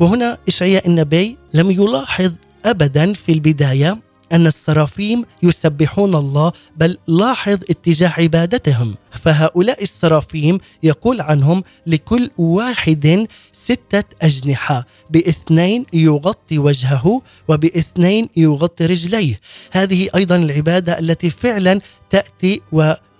وهنا 0.00 0.38
إشعياء 0.48 0.86
النبي 0.88 1.36
لم 1.54 1.70
يلاحظ 1.70 2.32
ابدا 2.64 3.12
في 3.12 3.32
البداية 3.32 4.07
أن 4.32 4.46
السرافيم 4.46 5.24
يسبحون 5.42 6.14
الله 6.14 6.52
بل 6.76 6.98
لاحظ 7.06 7.58
اتجاه 7.70 8.08
عبادتهم. 8.08 8.94
فهؤلاء 9.10 9.82
السرافيم 9.82 10.58
يقول 10.82 11.20
عنهم 11.20 11.62
لكل 11.86 12.30
واحد 12.38 13.26
ستة 13.52 14.04
أجنحة 14.22 14.86
باثنين 15.10 15.86
يغطي 15.92 16.58
وجهه 16.58 17.22
وباثنين 17.48 18.28
يغطي 18.36 18.86
رجليه. 18.86 19.40
هذه 19.72 20.08
أيضا 20.14 20.36
العبادة 20.36 20.98
التي 20.98 21.30
فعلا 21.30 21.80
تأتي 22.10 22.60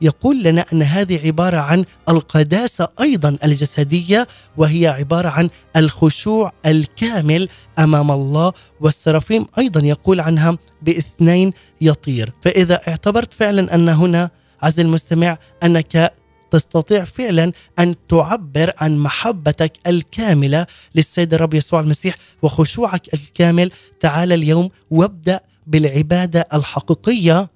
ويقول 0.03 0.43
لنا 0.43 0.65
أن 0.73 0.83
هذه 0.83 1.27
عبارة 1.27 1.57
عن 1.57 1.85
القداسة 2.09 2.89
أيضا 3.01 3.39
الجسدية 3.45 4.27
وهي 4.57 4.87
عبارة 4.87 5.29
عن 5.29 5.51
الخشوع 5.77 6.53
الكامل 6.67 7.49
أمام 7.79 8.11
الله. 8.11 8.53
والسرافيم 8.81 9.47
أيضا 9.59 9.81
يقول 9.81 10.21
عنها 10.21 10.59
باثنين 10.83 11.53
يطير. 11.81 12.33
فإذا 12.43 12.81
اعتبرت 12.89 13.35
فعلا 13.35 13.75
أن 13.75 13.89
هنا 13.89 14.31
عز 14.63 14.81
المستمع 14.81 15.39
أنك 15.63 16.13
تستطيع 16.51 17.05
فعلا 17.05 17.53
أن 17.79 17.95
تعبر 18.09 18.73
عن 18.79 18.99
محبتك 18.99 19.73
الكاملة 19.87 20.67
للسيد 20.95 21.35
الرب 21.35 21.55
يسوع 21.55 21.81
المسيح 21.81 22.15
وخشوعك 22.43 23.15
الكامل 23.15 23.71
تعال 24.01 24.33
اليوم 24.33 24.69
وابدأ 24.91 25.41
بالعبادة 25.67 26.49
الحقيقية. 26.55 27.51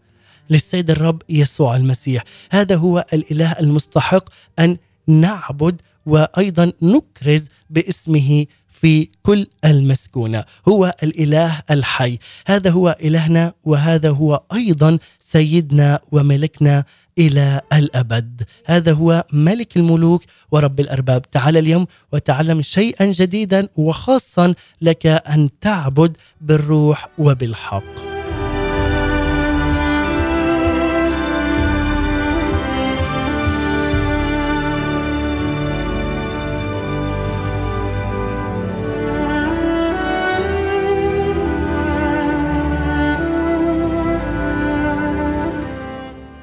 للسيد 0.53 0.90
الرب 0.90 1.22
يسوع 1.28 1.76
المسيح. 1.76 2.24
هذا 2.50 2.76
هو 2.76 3.07
الإله 3.12 3.53
المستحق 3.53 4.24
أن 4.59 4.76
نعبد 5.09 5.80
وأيضا 6.07 6.72
نكرز 6.82 7.44
باسمه 7.70 8.46
في 8.80 9.09
كل 9.22 9.46
المسكونة. 9.64 10.44
هو 10.68 10.94
الإله 11.03 11.62
الحي. 11.70 12.18
هذا 12.46 12.70
هو 12.70 12.96
إلهنا 13.03 13.53
وهذا 13.64 14.11
هو 14.11 14.42
أيضا 14.53 14.98
سيدنا 15.18 16.00
وملكنا 16.12 16.84
إلى 17.18 17.61
الأبد. 17.72 18.42
هذا 18.66 18.92
هو 18.92 19.24
ملك 19.32 19.76
الملوك 19.76 20.22
ورب 20.50 20.80
الأرباب. 20.80 21.30
تعال 21.30 21.57
اليوم 21.57 21.86
وتعلم 22.12 22.62
شيئا 22.62 23.07
جديدا 23.07 23.68
وخاصا 23.76 24.55
لك 24.82 25.07
أن 25.07 25.50
تعبد 25.61 26.16
بالروح 26.40 27.09
وبالحق. 27.18 28.11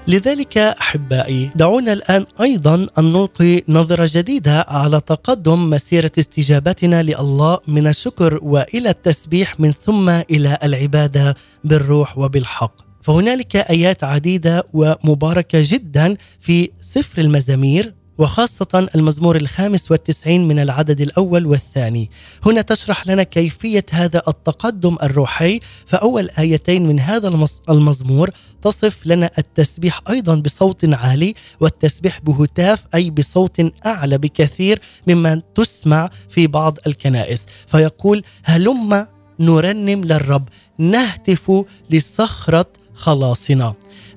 لذلك 0.09 0.57
أحبائي 0.57 1.51
دعونا 1.55 1.93
الآن 1.93 2.25
أيضا 2.41 2.87
أن 2.97 3.03
نلقي 3.13 3.61
نظرة 3.69 4.09
جديدة 4.13 4.65
على 4.67 5.01
تقدم 5.01 5.69
مسيرة 5.69 6.11
استجابتنا 6.19 7.03
لله 7.03 7.59
من 7.67 7.87
الشكر 7.87 8.39
وإلى 8.43 8.89
التسبيح 8.89 9.59
من 9.59 9.71
ثم 9.71 10.09
إلى 10.09 10.57
العبادة 10.63 11.35
بالروح 11.63 12.17
وبالحق. 12.17 12.73
فهنالك 13.01 13.55
آيات 13.55 14.03
عديدة 14.03 14.63
ومباركة 14.73 15.59
جدا 15.63 16.17
في 16.39 16.69
سفر 16.81 17.21
المزامير 17.21 17.93
وخاصة 18.19 18.89
المزمور 18.95 19.35
الخامس 19.35 19.91
والتسعين 19.91 20.47
من 20.47 20.59
العدد 20.59 21.01
الأول 21.01 21.45
والثاني. 21.45 22.09
هنا 22.45 22.61
تشرح 22.61 23.07
لنا 23.07 23.23
كيفية 23.23 23.85
هذا 23.91 24.21
التقدم 24.27 24.97
الروحي 25.03 25.59
فأول 25.85 26.29
آيتين 26.39 26.87
من 26.87 26.99
هذا 26.99 27.27
المز- 27.27 27.61
المزمور 27.69 28.29
تصف 28.61 29.05
لنا 29.05 29.31
التسبيح 29.37 30.01
أيضا 30.09 30.35
بصوت 30.35 30.93
عالي 30.93 31.33
والتسبيح 31.59 32.19
بهتاف 32.19 32.83
أي 32.95 33.09
بصوت 33.09 33.61
أعلى 33.85 34.17
بكثير 34.17 34.81
مما 35.07 35.41
تسمع 35.55 36.09
في 36.29 36.47
بعض 36.47 36.77
الكنائس. 36.87 37.41
فيقول 37.67 38.23
هلم 38.43 39.05
نرنم 39.39 40.03
للرب 40.05 40.49
نهتف 40.77 41.51
لصخرة 41.89 42.65
خلاصنا. 42.93 43.73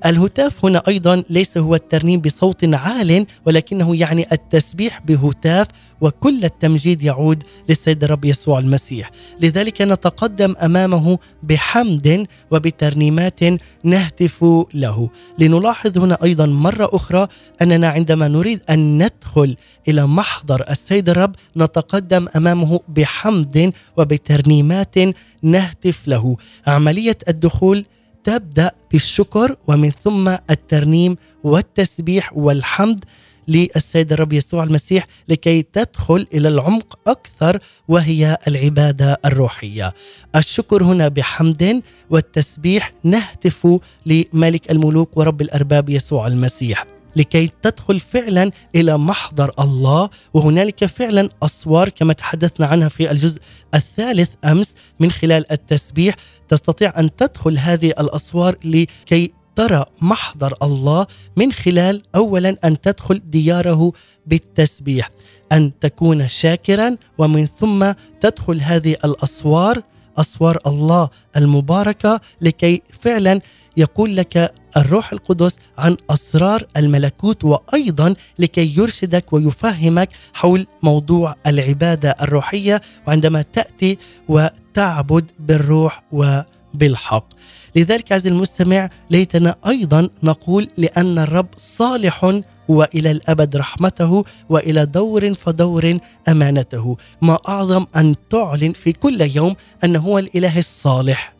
الهتاف 0.07 0.65
هنا 0.65 0.83
أيضا 0.89 1.25
ليس 1.31 1.59
هو 1.59 1.75
الترنيم 1.75 2.21
بصوت 2.21 2.75
عال 2.75 3.27
ولكنه 3.47 3.97
يعني 3.97 4.27
التسبيح 4.33 5.01
بهتاف 5.07 5.67
وكل 6.01 6.45
التمجيد 6.45 7.03
يعود 7.03 7.43
للسيد 7.69 8.05
الرب 8.05 8.25
يسوع 8.25 8.59
المسيح. 8.59 9.11
لذلك 9.41 9.83
نتقدم 9.83 10.55
أمامه 10.63 11.19
بحمد 11.43 12.27
وبترنيمات 12.51 13.41
نهتف 13.85 14.45
له. 14.75 15.11
لنلاحظ 15.39 15.99
هنا 15.99 16.19
أيضا 16.23 16.47
مرة 16.47 16.89
أخرى 16.93 17.29
أننا 17.63 17.89
عندما 17.89 18.29
نريد 18.29 18.61
أن 18.71 19.03
ندخل 19.03 19.57
إلى 19.89 20.07
محضر 20.07 20.71
السيد 20.71 21.09
الرب 21.09 21.35
نتقدم 21.57 22.27
أمامه 22.37 22.81
بحمد 22.89 23.73
وبترنيمات 23.97 24.95
نهتف 25.43 26.09
له. 26.09 26.37
عملية 26.67 27.19
الدخول 27.29 27.85
تبدأ 28.25 28.71
بالشكر 28.93 29.57
ومن 29.69 29.91
ثم 29.91 30.29
الترنيم 30.29 31.17
والتسبيح 31.45 32.37
والحمد 32.37 33.05
للسيد 33.49 34.13
الرب 34.13 34.33
يسوع 34.33 34.65
المسيح 34.65 35.07
لكي 35.29 35.63
تدخل 35.63 36.27
إلى 36.35 36.49
العمق 36.49 36.99
أكثر 37.07 37.59
وهي 37.89 38.39
العبادة 38.49 39.21
الروحية. 39.25 39.95
الشكر 40.37 40.85
هنا 40.85 41.09
بحمد 41.09 41.83
والتسبيح 42.11 42.93
نهتف 43.05 43.69
لملك 44.07 44.71
الملوك 44.71 45.17
ورب 45.17 45.43
الأرباب 45.43 45.91
يسوع 45.91 46.27
المسيح. 46.27 46.87
لكي 47.17 47.51
تدخل 47.63 48.01
فعلا 48.01 48.51
إلى 48.75 48.99
محضر 48.99 49.53
الله. 49.61 50.11
وهنالك 50.35 50.85
فعلا 50.85 51.29
أسوار 51.43 51.89
كما 51.89 52.13
تحدثنا 52.13 52.67
عنها 52.67 52.89
في 52.89 53.11
الجزء 53.11 53.41
الثالث 53.75 54.31
أمس 54.45 54.75
من 55.01 55.11
خلال 55.11 55.53
التسبيح. 55.53 56.15
تستطيع 56.49 56.93
أن 56.99 57.17
تدخل 57.17 57.59
هذه 57.59 57.91
الأسوار 57.91 58.57
لكي 58.65 59.33
ترى 59.57 59.85
محضر 60.03 60.55
الله 60.63 61.07
من 61.37 61.53
خلال 61.53 62.03
اولا 62.15 62.59
أن 62.65 62.81
تدخل 62.81 63.23
دياره 63.25 63.93
بالتسبيح. 64.27 65.11
أن 65.53 65.73
تكون 65.81 66.29
شاكرا 66.29 66.97
ومن 67.19 67.47
ثم 67.47 67.93
تدخل 68.21 68.61
هذه 68.61 68.97
الأسوار 69.05 69.83
أسوار 70.17 70.59
الله 70.67 71.09
المباركة 71.37 72.21
لكي 72.41 72.83
فعلا 73.01 73.41
يقول 73.77 74.17
لك 74.17 74.55
الروح 74.77 75.13
القدس 75.13 75.59
عن 75.79 75.97
أسرار 76.11 76.67
الملكوت 76.77 77.45
وأيضا 77.45 78.15
لكي 78.39 78.79
يرشدك 78.79 79.33
ويفهمك 79.33 80.09
حول 80.35 80.67
موضوع 80.83 81.37
العبادة 81.47 82.17
الروحية 82.21 82.81
وعندما 83.07 83.43
تأتي 83.43 83.99
وتعبد 84.29 85.31
بالروح 85.39 86.03
وبالحق. 86.13 87.29
لذلك 87.77 88.13
عزيزي 88.13 88.31
المستمع 88.31 88.91
ليتنا 89.11 89.57
أيضا 89.67 90.09
نقول 90.23 90.69
لأن 90.79 91.19
الرب 91.19 91.49
صالح 91.57 92.41
وإلى 92.69 93.11
الأبد 93.11 93.57
رحمته 93.57 94.25
وإلى 94.49 94.87
دور 94.87 95.35
فدور 95.35 95.99
أمانته، 96.29 96.97
ما 97.23 97.39
أعظم 97.49 97.87
أن 97.97 98.15
تعلن 98.31 98.73
في 98.73 98.93
كل 98.93 99.21
يوم 99.21 99.57
أن 99.85 99.97
هو 99.97 100.19
الإله 100.19 100.59
الصالح. 100.59 101.35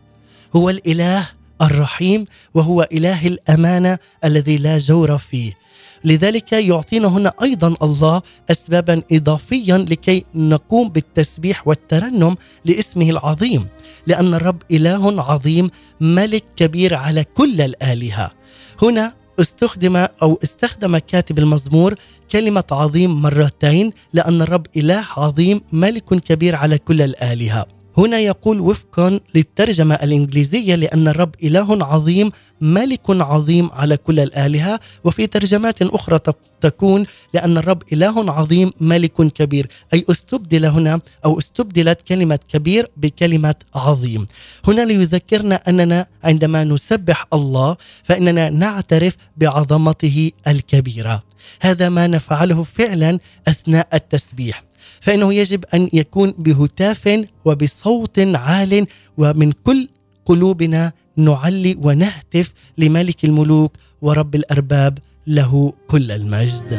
هو 0.57 0.71
الإله 0.71 1.29
الرحيم 1.63 2.25
وهو 2.55 2.89
إله 2.93 3.27
الأمانة 3.27 3.99
الذي 4.25 4.57
لا 4.57 4.79
جور 4.79 5.19
فيه. 5.19 5.63
لذلك 6.05 6.53
يعطينا 6.53 7.09
هنا 7.09 7.33
أيضا 7.43 7.77
الله 7.83 8.23
اسبابا 8.51 9.03
اضافيا 9.13 9.79
لكي 9.79 10.25
نقوم 10.35 10.89
بالتسبيح 10.89 11.69
والترنم 11.69 12.37
لاسمه 12.65 13.11
العظيم 13.11 13.67
لأن 14.07 14.35
الرب 14.35 14.63
إله 14.71 15.23
عظيم 15.23 15.67
ملك 16.01 16.45
كبير 16.57 16.95
على 16.95 17.25
كل 17.25 17.61
الآلهة 17.61 18.31
هنا 18.83 19.15
استخدم 19.41 19.97
أو 19.97 20.39
استخدم 20.43 20.99
كاتب 20.99 21.39
المزمور 21.39 21.95
كلمة 22.33 22.65
عظيم 22.71 23.23
مرتين 23.23 23.91
لأن 24.13 24.43
الرب 24.43 24.67
إله 24.77 25.05
عظيم 25.17 25.61
ملك 25.73 26.05
كبير 26.05 26.57
على 26.57 26.79
كل 26.79 27.03
الآلهة 27.03 27.67
هنا 27.99 28.19
يقول 28.19 28.61
وفقا 28.61 29.21
للترجمة 29.35 29.95
الإنجليزية 29.95 30.75
لأن 30.75 31.09
الرب 31.09 31.35
إله 31.43 31.85
عظيم 31.85 32.33
ملك 32.61 33.01
عظيم 33.11 33.71
على 33.73 33.97
كل 33.97 34.21
الآلهة. 34.21 34.81
وفي 35.05 35.27
ترجمات 35.27 35.83
أخرى 35.83 36.19
تكون 36.61 37.07
لأن 37.35 37.59
الرب 37.59 37.83
إله 37.93 38.33
عظيم 38.33 38.73
ملك 38.81 39.13
كبير. 39.13 39.69
أي 39.95 40.05
استبدل 40.11 40.65
هنا 40.65 41.01
أو 41.25 41.39
استبدلت 41.39 42.03
كلمة 42.03 42.39
كبير 42.49 42.91
بكلمة 42.97 43.55
عظيم. 43.75 44.27
هنا 44.67 44.83
ليذكرنا 44.83 45.55
أننا 45.55 46.07
عندما 46.25 46.65
نسبح 46.65 47.27
الله 47.33 47.77
فإننا 48.05 48.51
نعترف 48.51 49.17
بعظمته 49.37 50.31
الكبيرة. 50.47 51.23
هذا 51.61 51.89
ما 51.89 52.07
نفعله 52.07 52.63
فعلا 52.63 53.19
أثناء 53.49 53.89
التسبيح. 53.95 54.65
فإنه 55.03 55.35
يجب 55.35 55.65
أن 55.75 55.89
يكون 55.93 56.35
بهتاف 56.39 57.27
وبصوت 57.45 58.19
عال 58.19 58.87
ومن 59.19 59.53
كل 59.53 59.89
قلوبنا 60.27 60.93
نعلي 61.17 61.77
ونهتف 61.83 62.53
لملك 62.79 63.25
الملوك 63.25 63.73
ورب 64.03 64.35
الأرباب 64.35 64.99
له 65.27 65.73
كل 65.89 66.11
المجد. 66.11 66.71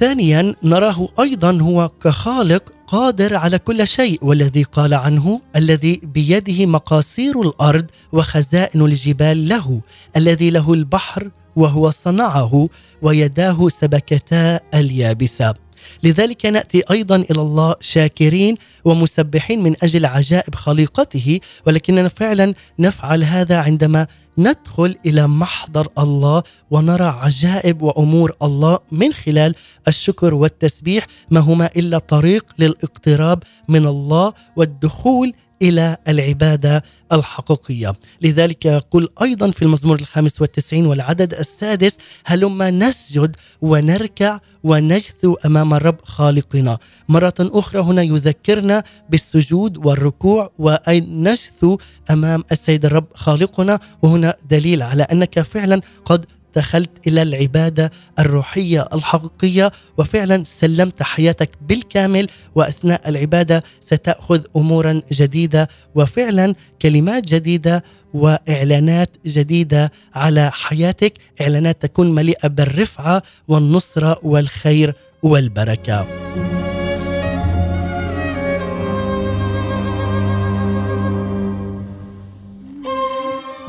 ثانيا 0.00 0.54
نراه 0.62 1.08
أيضا 1.20 1.60
هو 1.60 1.88
كخالق 1.88 2.72
قادر 2.86 3.36
على 3.36 3.58
كل 3.58 3.86
شيء 3.86 4.24
والذي 4.24 4.62
قال 4.62 4.94
عنه 4.94 5.40
الذي 5.56 6.00
بيده 6.04 6.66
مقاصير 6.66 7.40
الأرض 7.40 7.86
وخزائن 8.12 8.80
الجبال 8.82 9.48
له 9.48 9.80
الذي 10.16 10.50
له 10.50 10.72
البحر 10.72 11.30
وهو 11.56 11.90
صنعه 11.90 12.68
ويداه 13.02 13.68
سبكتا 13.68 14.60
اليابسة. 14.74 15.54
لذلك 16.02 16.46
نأتي 16.46 16.82
أيضا 16.90 17.16
إلى 17.16 17.40
الله 17.40 17.74
شاكرين 17.80 18.56
ومسبحين 18.84 19.62
من 19.62 19.74
أجل 19.82 20.06
عجائب 20.06 20.54
خليقته 20.54 21.40
ولكننا 21.66 22.08
فعلا 22.08 22.54
نفعل 22.78 23.24
هذا 23.24 23.56
عندما 23.56 24.06
ندخل 24.38 24.96
إلى 25.06 25.26
محضر 25.28 25.88
الله 25.98 26.42
ونرى 26.70 27.04
عجائب 27.04 27.82
وأمور 27.82 28.32
الله 28.42 28.78
من 28.92 29.12
خلال 29.12 29.54
الشكر 29.88 30.34
والتسبيح 30.34 31.06
ما 31.30 31.40
هما 31.40 31.70
إلا 31.76 31.98
طريق 31.98 32.46
للاقتراب 32.58 33.42
من 33.68 33.86
الله 33.86 34.32
والدخول 34.56 35.32
إلى 35.62 35.96
العبادة 36.08 36.82
الحقيقية، 37.12 37.94
لذلك 38.22 38.66
يقول 38.66 39.08
أيضا 39.22 39.50
في 39.50 39.62
المزمور 39.62 40.00
الخامس 40.00 40.40
والتسعين 40.40 40.86
والعدد 40.86 41.34
السادس: 41.34 41.96
هلما 42.24 42.70
نسجد 42.70 43.36
ونركع 43.62 44.38
ونجثو 44.64 45.34
أمام 45.46 45.74
الرب 45.74 45.96
خالقنا. 46.04 46.78
مرة 47.08 47.34
أخرى 47.40 47.80
هنا 47.80 48.02
يذكرنا 48.02 48.84
بالسجود 49.10 49.86
والركوع 49.86 50.50
وان 50.58 51.28
نجثو 51.28 51.78
أمام 52.10 52.44
السيد 52.52 52.84
الرب 52.84 53.06
خالقنا 53.14 53.80
وهنا 54.02 54.36
دليل 54.50 54.82
على 54.82 55.02
أنك 55.02 55.40
فعلا 55.40 55.80
قد 56.04 56.26
دخلت 56.56 56.90
إلى 57.06 57.22
العبادة 57.22 57.90
الروحية 58.18 58.88
الحقيقية 58.94 59.72
وفعلا 59.98 60.44
سلمت 60.46 61.02
حياتك 61.02 61.50
بالكامل 61.68 62.28
وأثناء 62.54 63.08
العبادة 63.08 63.62
ستأخذ 63.80 64.42
امورا 64.56 65.02
جديدة 65.12 65.68
وفعلا 65.94 66.54
كلمات 66.82 67.24
جديدة 67.24 67.84
وإعلانات 68.14 69.16
جديدة 69.26 69.92
على 70.14 70.50
حياتك. 70.52 71.12
إعلانات 71.40 71.82
تكون 71.82 72.14
مليئة 72.14 72.48
بالرفعة 72.48 73.22
والنصرة 73.48 74.18
والخير 74.22 74.94
والبركة. 75.22 76.06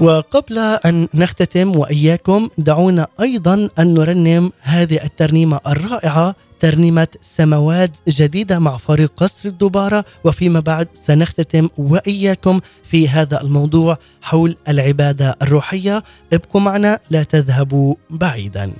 وقبل 0.03 0.57
أن 0.57 1.07
نختتم 1.13 1.75
وإياكم 1.75 2.49
دعونا 2.57 3.07
أيضا 3.21 3.69
أن 3.79 3.93
نرنم 3.93 4.51
هذه 4.61 5.03
الترنيمة 5.03 5.59
الرائعة 5.67 6.35
ترنيمة 6.59 7.07
سماوات 7.21 7.91
جديدة 8.07 8.59
مع 8.59 8.77
فريق 8.77 9.13
قصر 9.17 9.49
الدبارة. 9.49 10.05
وفيما 10.23 10.59
بعد 10.59 10.87
سنختتم 10.93 11.69
وإياكم 11.77 12.59
في 12.83 13.09
هذا 13.09 13.41
الموضوع 13.41 13.97
حول 14.21 14.55
العبادة 14.67 15.35
الروحية. 15.41 16.03
ابقوا 16.33 16.61
معنا 16.61 16.99
لا 17.09 17.23
تذهبوا 17.23 17.95
بعيدا. 18.09 18.71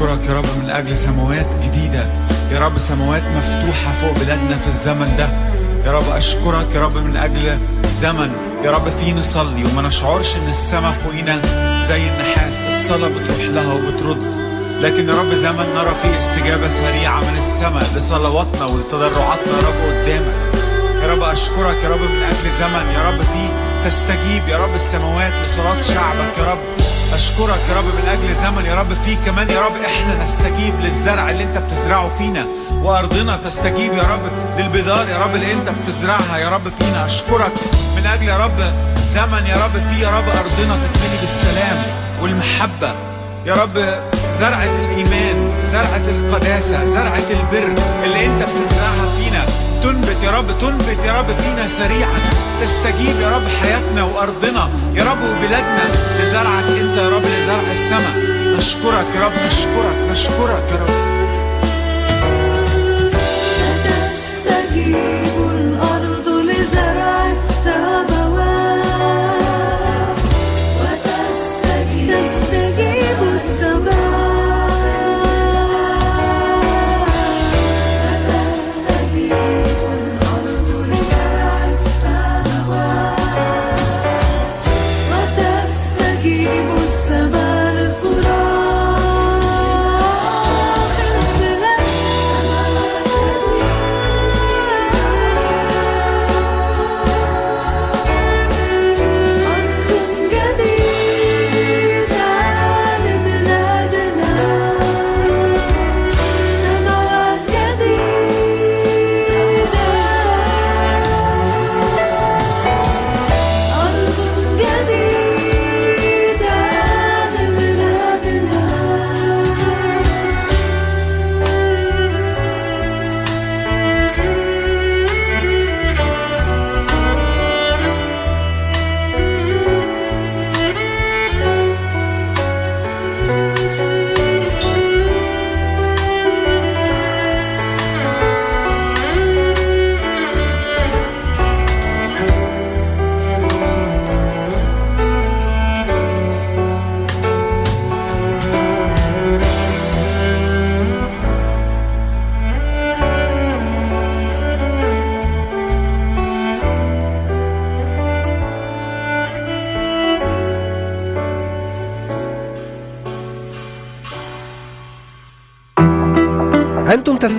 أشكرك 0.00 0.28
يا 0.28 0.34
رب 0.34 0.44
من 0.62 0.70
أجل 0.70 0.96
سماوات 0.96 1.46
جديدة 1.64 2.06
يا 2.52 2.58
رب 2.58 2.78
سماوات 2.78 3.22
مفتوحة 3.22 3.92
فوق 4.00 4.12
بلادنا 4.12 4.56
في 4.58 4.66
الزمن 4.68 5.14
ده 5.18 5.28
يا 5.86 5.92
رب 5.92 6.08
أشكرك 6.10 6.66
يا 6.74 6.80
رب 6.80 6.96
من 6.96 7.16
أجل 7.16 7.58
زمن 8.00 8.30
يا 8.64 8.70
رب 8.70 8.88
فيه 9.00 9.12
نصلي 9.12 9.64
وما 9.64 9.82
نشعرش 9.88 10.36
إن 10.36 10.50
السماء 10.50 10.92
فوقينا 11.04 11.42
زي 11.88 12.08
النحاس 12.08 12.56
الصلاة 12.68 13.08
بتروح 13.08 13.40
لها 13.40 13.74
وبترد 13.74 14.22
لكن 14.80 15.08
يا 15.08 15.14
رب 15.14 15.34
زمن 15.34 15.66
نرى 15.74 15.94
فيه 16.02 16.18
استجابة 16.18 16.68
سريعة 16.70 17.20
من 17.20 17.38
السماء 17.38 17.84
لصلواتنا 17.96 18.64
ولتضرعاتنا 18.64 19.52
يا 19.52 19.66
رب 19.68 19.80
قدامك 20.02 20.34
يا 21.02 21.06
رب 21.14 21.22
أشكرك 21.22 21.76
يا 21.84 21.88
رب 21.88 22.00
من 22.00 22.22
أجل 22.22 22.50
زمن 22.60 22.86
يا 22.94 23.10
رب 23.10 23.22
فيه 23.22 23.48
تستجيب 23.88 24.48
يا 24.48 24.56
رب 24.58 24.74
السماوات 24.74 25.32
لصلاة 25.42 25.80
شعبك 25.80 26.38
يا 26.38 26.44
رب 26.52 26.58
أشكرك 27.14 27.60
يا 27.70 27.76
رب 27.76 27.84
من 27.84 28.08
أجل 28.08 28.34
زمن 28.36 28.64
يا 28.66 28.74
رب 28.74 28.94
فيه 29.04 29.16
كمان 29.26 29.50
يا 29.50 29.60
رب 29.60 29.72
إحنا 29.86 30.24
نستجيب 30.24 30.74
للزرع 30.80 31.30
اللي 31.30 31.44
أنت 31.44 31.58
بتزرعه 31.58 32.08
فينا 32.18 32.46
وأرضنا 32.72 33.38
تستجيب 33.44 33.92
يا 33.92 34.02
رب 34.02 34.20
للبذار 34.58 35.08
يا 35.08 35.18
رب 35.18 35.34
اللي 35.34 35.52
أنت 35.52 35.68
بتزرعها 35.68 36.38
يا 36.38 36.48
رب 36.48 36.68
فينا. 36.80 37.06
أشكرك 37.06 37.52
من 37.96 38.06
أجل 38.06 38.28
يا 38.28 38.36
رب 38.38 38.58
زمن 39.08 39.46
يا 39.46 39.56
رب 39.64 39.72
فيه 39.90 40.06
يا 40.06 40.08
رب 40.18 40.28
أرضنا 40.28 40.76
تتملي 40.86 41.16
بالسلام 41.20 41.82
والمحبة 42.22 42.92
يا 43.46 43.54
رب. 43.54 43.84
زرعة 44.38 44.64
الإيمان 44.64 45.50
زرعة 45.64 46.02
القداسة 46.08 46.84
زرعة 46.86 47.22
البر 47.30 47.74
اللي 48.04 48.26
أنت 48.26 48.42
بتزرعها 48.42 49.09
تنبت 49.82 50.22
يا 50.22 50.30
رب 50.30 50.58
تنبت 50.58 51.04
يا 51.04 51.12
رب 51.12 51.26
فينا 51.26 51.68
سريعا. 51.68 52.18
تستجيب 52.62 53.20
يا 53.20 53.30
رب 53.36 53.48
حياتنا 53.62 54.04
وأرضنا. 54.04 54.68
يا 54.94 55.04
رب 55.04 55.22
وبلادنا 55.22 55.84
لزرعك 56.20 56.64
أنت 56.64 56.96
يا 56.96 57.08
رب 57.08 57.22
لزرع 57.22 57.72
السماء. 57.72 58.16
نشكرك 58.58 59.06
يا 59.16 59.20
رب 59.24 59.32
نشكرك 59.46 60.10
نشكرك 60.10 60.64
يا 60.72 60.76
رب. 60.76 61.09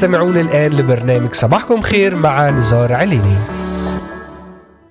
تستمعون 0.02 0.38
الآن 0.38 0.74
لبرنامج 0.74 1.34
صباحكم 1.34 1.82
خير 1.82 2.16
مع 2.16 2.50
نزار 2.50 2.94
عليني. 2.94 3.36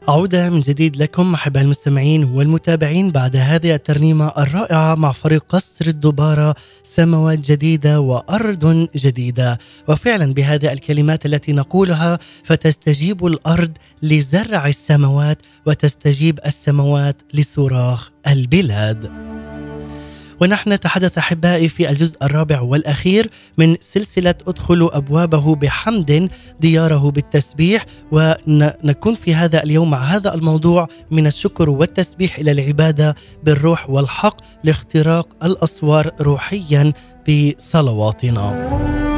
عودة 0.08 0.50
من 0.50 0.60
جديد 0.60 0.96
لكم 0.96 1.34
أحباء 1.34 1.62
المستمعين 1.62 2.24
والمتابعين 2.24 3.10
بعد 3.10 3.36
هذه 3.36 3.74
الترنيمة 3.74 4.32
الرائعة 4.38 4.94
مع 4.94 5.12
فريق 5.12 5.44
قصر 5.48 5.86
الدبارة 5.86 6.54
سماوات 6.84 7.38
جديدة 7.38 8.00
وأرض 8.00 8.88
جديدة. 8.96 9.58
وفعلا 9.88 10.34
بهذه 10.34 10.72
الكلمات 10.72 11.26
التي 11.26 11.52
نقولها 11.52 12.18
فتستجيب 12.44 13.26
الأرض 13.26 13.72
لزرع 14.02 14.66
السماوات 14.66 15.38
وتستجيب 15.66 16.38
السماوات 16.46 17.16
لصراخ 17.34 18.10
البلاد. 18.26 19.10
ونحن 20.40 20.72
نتحدث 20.72 21.18
أحبائي 21.18 21.68
في 21.68 21.90
الجزء 21.90 22.16
الرابع 22.22 22.60
والأخير 22.60 23.30
من 23.58 23.76
سلسلة 23.80 24.34
ادخلوا 24.46 24.96
أبوابه 24.96 25.54
بحمد 25.54 26.30
دياره 26.60 27.10
بالتسبيح 27.10 27.86
ونكون 28.12 29.14
في 29.14 29.34
هذا 29.34 29.62
اليوم 29.62 29.90
مع 29.90 30.02
هذا 30.02 30.34
الموضوع 30.34 30.88
من 31.10 31.26
الشكر 31.26 31.70
والتسبيح 31.70 32.38
إلى 32.38 32.52
العبادة 32.52 33.14
بالروح 33.44 33.90
والحق 33.90 34.36
لاختراق 34.64 35.28
الأسوار 35.44 36.10
روحيا 36.20 36.92
بصلواتنا. 37.28 39.09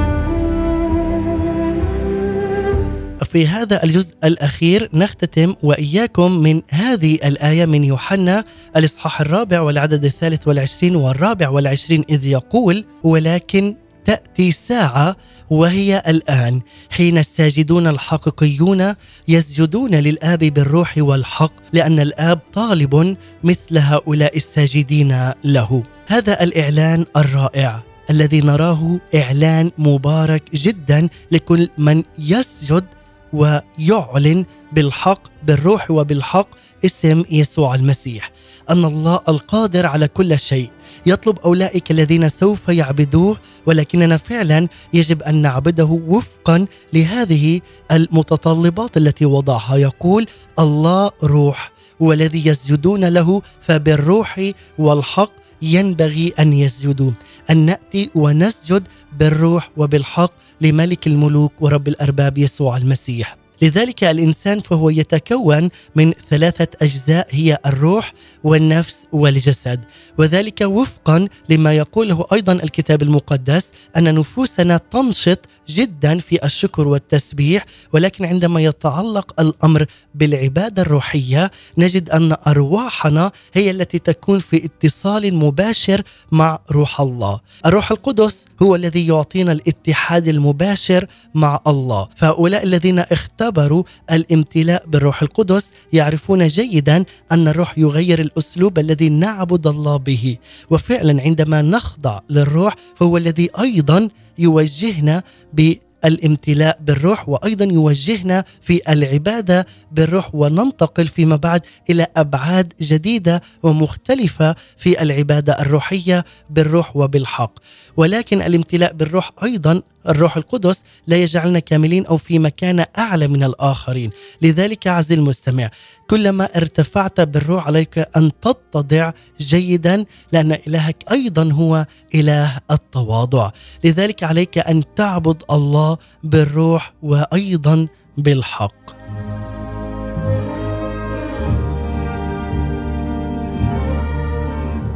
في 3.33 3.47
هذا 3.47 3.85
الجزء 3.85 4.15
الأخير 4.25 4.89
نختتم 4.95 5.55
وإياكم 5.63 6.33
من 6.33 6.63
هذه 6.71 7.15
الآية 7.15 7.67
من 7.67 7.85
يوحنا 7.85 8.45
الإصحاح 8.77 9.21
الرابع 9.21 9.61
والعدد 9.61 10.05
الثالث 10.05 10.49
والعشرين 10.49 10.97
والرابع 10.97 11.49
والعشرين 11.49 12.05
إذ 12.11 12.27
يقول 12.27 12.85
ولكن 13.03 13.77
تأتي 14.05 14.53
ساعة 14.53 15.17
وهي 15.51 16.03
الآن 16.09 16.61
حين 16.91 17.19
الساجدون 17.19 17.87
الحقيقيون 17.87 18.95
يسجدون 19.29 19.95
للآب 19.95 20.39
بالروح 20.39 20.95
والحق 20.99 21.53
لأن 21.73 22.01
الآب 22.01 22.41
طالب 22.53 23.17
مثل 23.45 23.79
هؤلاء 23.79 24.37
الساجدين 24.37 25.33
له. 25.45 25.83
هذا 26.07 26.43
الإعلان 26.43 27.07
الرائع 27.17 27.83
الذي 28.11 28.41
نراه 28.41 28.99
إعلان 29.15 29.71
مبارك 29.79 30.43
جدا 30.55 31.09
لكل 31.31 31.69
من 31.79 32.03
يسجد 32.19 32.85
ويعلن 33.33 34.45
بالحق 34.73 35.23
بالروح 35.43 35.91
وبالحق 35.91 36.49
اسم 36.85 37.25
يسوع 37.31 37.75
المسيح. 37.75 38.33
أن 38.71 38.85
الله 38.85 39.21
القادر 39.29 39.87
على 39.87 40.09
كل 40.09 40.39
شيء. 40.39 40.71
يطلب 41.07 41.39
أولئك 41.39 41.91
الذين 41.91 42.29
سوف 42.29 42.69
يعبدوه 42.69 43.37
ولكننا 43.67 44.17
فعلا 44.17 44.69
يجب 44.95 45.23
أن 45.23 45.35
نعبده 45.35 46.01
وفقا 46.09 46.67
لهذه 46.93 47.61
المتطلبات 47.93 48.97
التي 48.97 49.25
وضعها. 49.27 49.77
يقول 49.77 50.27
الله 50.59 51.11
روح 51.25 51.73
والذي 52.01 52.47
يسجدون 52.47 53.05
له 53.05 53.43
فبالروح 53.61 54.51
والحق 54.79 55.33
ينبغي 55.63 56.33
أن 56.39 56.53
يسجدوا 56.53 57.11
أن 57.51 57.57
نأتي 57.57 58.11
ونسجد 58.15 58.89
بالروح 59.19 59.71
وبالحق 59.77 60.33
لملك 60.61 61.07
الملوك 61.07 61.53
ورب 61.61 61.89
الأرباب 61.89 62.39
يسوع 62.39 62.77
المسيح. 62.77 63.37
لذلك 63.63 64.05
الإنسان 64.05 64.61
فهو 64.61 64.91
يتكون 64.91 65.69
من 65.95 66.13
ثلاثة 66.31 66.69
أجزاء 66.83 67.29
هي 67.31 67.59
الروح 67.67 68.13
والنفس 68.45 69.07
والجسد. 69.13 69.81
وذلك 70.19 70.61
وفقا 70.61 71.29
لما 71.49 71.73
يقوله 71.73 72.27
أيضا 72.33 72.53
الكتاب 72.53 73.03
المقدس 73.03 73.71
أن 73.97 74.15
نفوسنا 74.15 74.81
تنشط 74.91 75.39
جدا 75.69 76.19
في 76.19 76.45
الشكر 76.45 76.89
والتسبيح 76.89 77.65
ولكن 77.93 78.25
عندما 78.25 78.61
يتعلق 78.61 79.41
الأمر 79.41 79.87
بالعبادة 80.15 80.83
الروحية 80.83 81.51
نجد 81.79 82.11
أن 82.11 82.37
أرواحنا 82.47 83.33
هي 83.55 83.71
التي 83.71 83.99
تكون 83.99 84.39
في 84.39 84.65
اتصال 84.65 85.35
مباشر 85.35 86.03
مع 86.33 86.59
روح 86.71 87.01
الله. 87.01 87.41
الروح 87.67 87.91
القدس 87.91 88.45
هو 88.63 88.75
الذي 88.75 89.07
يعطينا 89.07 89.53
الاتحاد 89.53 90.29
المباشر 90.29 91.07
مع 91.35 91.61
الله، 91.67 92.09
فهؤلاء 92.17 92.65
الذين 92.65 92.99
اختبروا 92.99 93.83
الامتلاء 94.13 94.87
بالروح 94.87 95.23
القدس 95.23 95.71
يعرفون 95.93 96.49
جيدا 96.49 97.05
أن 97.33 97.49
الروح 97.49 97.79
يغير 97.79 98.21
الأسلوب 98.21 98.79
الذي 98.79 99.09
نعبد 99.09 99.67
الله 99.67 99.97
به، 100.05 100.37
وفعلا 100.71 101.23
عندما 101.23 101.63
نخضع 101.63 102.21
للروح 102.31 102.75
فهو 102.97 103.17
الذي 103.17 103.51
أيضا 103.61 104.09
يوجهنا 104.39 105.23
بالامتلاء 105.53 106.79
بالروح 106.81 107.29
وأيضا 107.29 107.65
يوجهنا 107.65 108.45
في 108.63 108.93
العبادة 108.93 109.67
بالروح 109.93 110.35
وننتقل 110.35 111.09
فيما 111.09 111.37
بعد 111.37 111.61
إلى 111.91 112.07
أبعاد 112.17 112.73
جديدة 112.81 113.43
ومختلفة 113.63 114.57
في 114.77 115.03
العبادة 115.03 115.61
الروحية 115.61 116.25
بالروح 116.51 116.97
وبالحق. 116.97 117.53
ولكن 117.97 118.43
الامتلاء 118.43 118.93
بالروح 118.93 119.33
أيضا 119.43 119.83
الروح 120.09 120.37
القدس 120.37 120.83
لا 121.07 121.17
يجعلنا 121.17 121.59
كاملين 121.59 122.07
أو 122.07 122.17
في 122.17 122.39
مكانه 122.39 122.87
أعلى 122.99 123.29
من 123.29 123.45
الآخرين. 123.45 124.11
لذلك 124.43 124.87
عزيزي 124.87 125.15
المستمع 125.15 125.71
كلما 126.11 126.45
ارتفعت 126.57 127.21
بالروح 127.21 127.67
عليك 127.67 127.99
أن 128.17 128.31
تتضع 128.43 129.13
جيدا 129.41 130.05
لأن 130.33 130.53
إلهك 130.67 131.05
أيضا 131.11 131.53
هو 131.53 131.87
إله 132.15 132.59
التواضع. 132.71 133.51
لذلك 133.85 134.23
عليك 134.23 134.59
أن 134.59 134.83
تعبد 134.97 135.43
الله 135.51 135.97
بالروح 136.25 136.93
وأيضا 137.03 137.89
بالحق. 138.19 139.03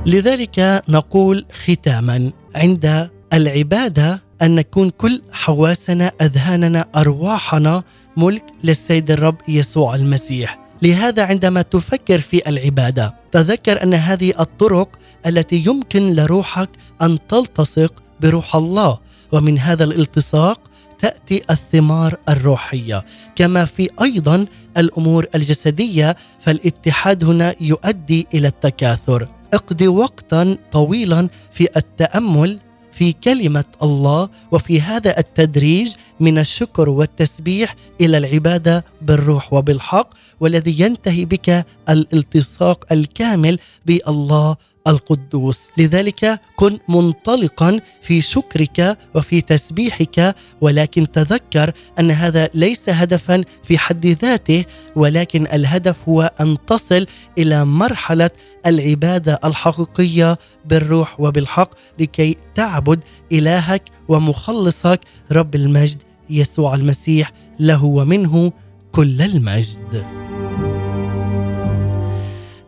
لذلك 0.06 0.82
نقول 0.88 1.46
ختاما 1.64 2.32
عند 2.54 3.10
العبادة 3.32 4.25
أن 4.42 4.54
نكون 4.54 4.90
كل 4.90 5.22
حواسنا 5.32 6.12
أذهاننا 6.20 6.86
أرواحنا 6.96 7.82
ملك 8.16 8.44
للسيد 8.64 9.10
الرب 9.10 9.36
يسوع 9.48 9.94
المسيح. 9.94 10.66
لهذا 10.82 11.24
عندما 11.24 11.62
تفكر 11.62 12.20
في 12.20 12.48
العبادة 12.48 13.14
تذكر 13.32 13.82
أن 13.82 13.94
هذه 13.94 14.32
الطرق 14.40 14.98
التي 15.26 15.64
يمكن 15.66 16.14
لروحك 16.14 16.70
أن 17.02 17.18
تلتصق 17.28 18.02
بروح 18.20 18.56
الله. 18.56 18.98
ومن 19.32 19.58
هذا 19.58 19.84
الالتصاق 19.84 20.60
تأتي 20.98 21.42
الثمار 21.50 22.16
الروحية. 22.28 23.04
كما 23.36 23.64
في 23.64 23.88
أيضا 24.02 24.46
الأمور 24.76 25.26
الجسدية 25.34 26.16
فالاتحاد 26.40 27.24
هنا 27.24 27.54
يؤدي 27.60 28.26
إلى 28.34 28.48
التكاثر. 28.48 29.28
اقضي 29.54 29.88
وقتا 29.88 30.58
طويلا 30.72 31.28
في 31.52 31.68
التأمل 31.76 32.60
في 32.96 33.12
كلمة 33.12 33.64
الله 33.82 34.28
وفي 34.52 34.80
هذا 34.80 35.18
التدريج 35.18 35.94
من 36.20 36.38
الشكر 36.38 36.88
والتسبيح 36.88 37.76
إلى 38.00 38.18
العبادة 38.18 38.84
بالروح 39.02 39.52
وبالحق 39.52 40.08
والذي 40.40 40.80
ينتهي 40.80 41.24
بك 41.24 41.66
الالتصاق 41.88 42.92
الكامل 42.92 43.58
بألله 43.86 44.56
القدوس 44.86 45.60
لذلك 45.78 46.40
كن 46.56 46.78
منطلقا 46.88 47.80
في 48.02 48.20
شكرك 48.20 48.98
وفي 49.14 49.40
تسبيحك 49.40 50.34
ولكن 50.60 51.10
تذكر 51.10 51.72
أن 51.98 52.10
هذا 52.10 52.48
ليس 52.54 52.88
هدفا 52.88 53.44
في 53.62 53.78
حد 53.78 54.06
ذاته 54.06 54.64
ولكن 54.96 55.46
الهدف 55.52 55.96
هو 56.08 56.32
أن 56.40 56.56
تصل 56.66 57.06
إلى 57.38 57.64
مرحلة 57.64 58.30
العبادة 58.66 59.40
الحقيقية 59.44 60.38
بالروح 60.64 61.20
وبالحق 61.20 61.70
لكي 61.98 62.36
تعبد 62.54 63.00
إلهك 63.32 63.82
ومخلصك 64.08 65.00
رب 65.32 65.54
المجد 65.54 66.02
يسوع 66.30 66.74
المسيح 66.74 67.32
له 67.60 67.84
ومنه 67.84 68.52
كل 68.92 69.22
المجد. 69.22 70.25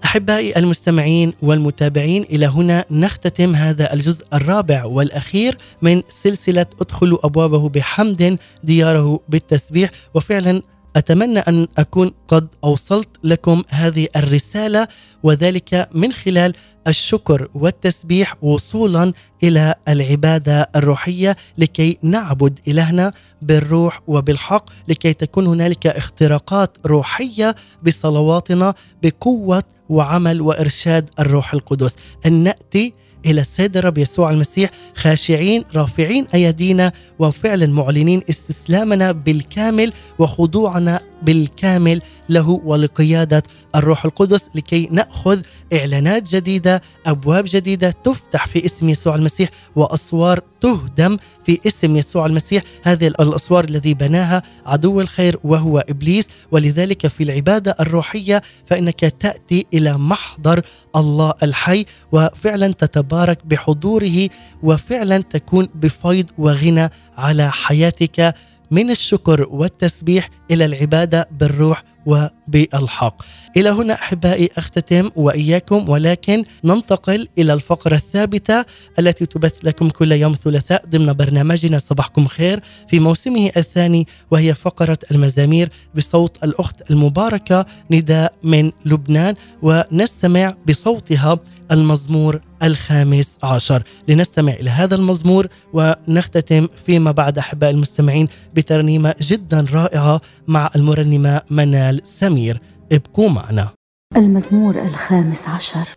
أحبائي 0.09 0.59
المستمعين 0.59 1.33
والمتابعين 1.43 2.23
إلى 2.23 2.47
هنا 2.47 2.85
نختتم 2.91 3.55
هذا 3.55 3.93
الجزء 3.93 4.27
الرابع 4.35 4.85
والأخير 4.85 5.59
من 5.83 6.03
سلسلة 6.09 6.67
أدخلوا 6.81 7.27
أبوابه 7.27 7.69
بحمد 7.69 8.39
دياره 8.65 9.21
بالتسبيح. 9.29 9.91
وفعلا 10.15 10.63
أتمنى 10.97 11.39
أن 11.39 11.69
أكون 11.79 12.11
قد 12.29 12.49
أوصلت 12.65 13.09
لكم 13.25 13.63
هذه 13.69 14.07
الرسالة 14.17 14.89
وذلك 15.23 15.89
من 15.95 16.13
خلال 16.13 16.55
الشكر 16.89 17.49
والتسبيح 17.55 18.37
وصولا 18.43 19.13
إلى 19.43 19.75
العبادة 19.89 20.71
الروحية 20.77 21.37
لكي 21.59 21.99
نعبد 22.03 22.59
إلهنا 22.69 23.13
بالروح 23.43 24.01
وبالحق 24.07 24.65
لكي 24.89 25.13
تكون 25.13 25.47
هنالك 25.47 25.87
اختراقات 25.87 26.77
روحية 26.87 27.55
بصلواتنا 27.83 28.75
بقوة 29.03 29.63
وعمل 29.89 30.41
وإرشاد 30.41 31.11
الروح 31.19 31.55
القدس. 31.55 31.97
أن 32.27 32.33
نأتي 32.33 32.95
إلى 33.27 33.41
السيد 33.41 33.77
الرب 33.77 33.99
يسوع 33.99 34.31
المسيح 34.31 34.71
خاشعين 34.95 35.65
رافعين 35.75 36.27
أيدينا 36.35 36.93
وفعلا 37.19 37.67
معلنين 37.67 38.23
استسلامنا 38.31 39.13
بالكامل 39.13 39.93
وخضوعنا 40.19 41.01
بالكامل 41.23 42.01
له 42.29 42.61
ولقيادة 42.65 43.43
الروح 43.75 44.05
القدس 44.05 44.49
لكي 44.55 44.89
نأخذ 44.91 45.41
إعلانات 45.73 46.35
جديدة 46.35 46.83
أبواب 47.07 47.45
جديدة 47.49 47.91
تفتح 47.91 48.47
في 48.47 48.65
اسم 48.65 48.89
يسوع 48.89 49.15
المسيح 49.15 49.49
وأسوار 49.77 50.41
تهدم 50.61 51.17
في 51.45 51.61
اسم 51.67 51.97
يسوع 51.97 52.27
المسيح. 52.27 52.63
هذه 52.83 53.07
الأسوار 53.07 53.65
الذي 53.65 53.95
بناها 53.95 54.43
عدو 54.67 55.01
الخير 55.01 55.39
وهو 55.45 55.79
إبليس. 55.79 56.29
ولذلك 56.51 57.07
في 57.07 57.23
العبادة 57.23 57.77
الروحية 57.81 58.43
فإنك 58.67 59.01
تأتي 59.01 59.67
إلى 59.75 59.99
محضر 59.99 60.63
الله 60.97 61.35
الحي 61.43 61.85
وفعلا 62.13 62.73
تتبارك 62.73 63.47
بحضوره 63.47 64.29
وفعلا 64.63 65.19
تكون 65.19 65.69
بفيض 65.75 66.27
وغنى 66.39 66.91
على 67.19 67.51
حياتك. 67.51 68.35
من 68.71 68.91
الشكر 68.91 69.47
والتسبيح 69.51 70.31
إلى 70.51 70.65
العبادة 70.65 71.29
بالروح 71.41 71.83
وبالحق. 72.09 73.17
إلى 73.59 73.69
هنا 73.69 73.95
أحبائي 73.95 74.51
أختتم 74.57 75.11
وإياكم 75.17 75.89
ولكن 75.89 76.45
ننتقل 76.65 77.29
إلى 77.39 77.53
الفقرة 77.53 77.95
الثابتة 77.95 78.65
التي 78.99 79.27
تبث 79.27 79.65
لكم 79.65 79.91
كل 79.91 80.13
يوم 80.13 80.33
ثلاثاء 80.33 80.85
ضمن 80.87 81.13
برنامجنا 81.13 81.79
صباحكم 81.79 82.27
خير 82.27 82.61
في 82.89 83.01
موسمه 83.01 83.51
الثاني 83.57 84.07
وهي 84.31 84.55
فقرة 84.55 84.99
المزامير 85.11 85.71
بصوت 85.95 86.45
الأخت 86.45 86.91
المباركة 86.91 87.67
نداء 87.91 88.35
من 88.43 88.73
لبنان 88.85 89.35
ونستمع 89.63 90.55
بصوتها 90.69 91.39
المزمور 91.73 92.41
الخامس 92.63 93.39
عشر. 93.43 93.83
لنستمع 94.09 94.53
إلى 94.53 94.71
هذا 94.71 94.95
المزمور 94.95 95.47
ونختتم 95.73 96.69
فيما 96.87 97.11
بعد 97.11 97.39
أحباء 97.39 97.71
المستمعين 97.71 98.29
بترنيمة 98.55 99.15
جدا 99.23 99.67
رائعة 99.73 100.21
مع 100.49 100.71
المرنمة 100.77 101.43
منال 101.51 102.01
سمير. 102.05 102.61
ابقوا 102.93 103.29
معنا. 103.29 103.69
المزمور 104.17 104.75
الخامس 104.79 105.49
عشر. 105.49 105.89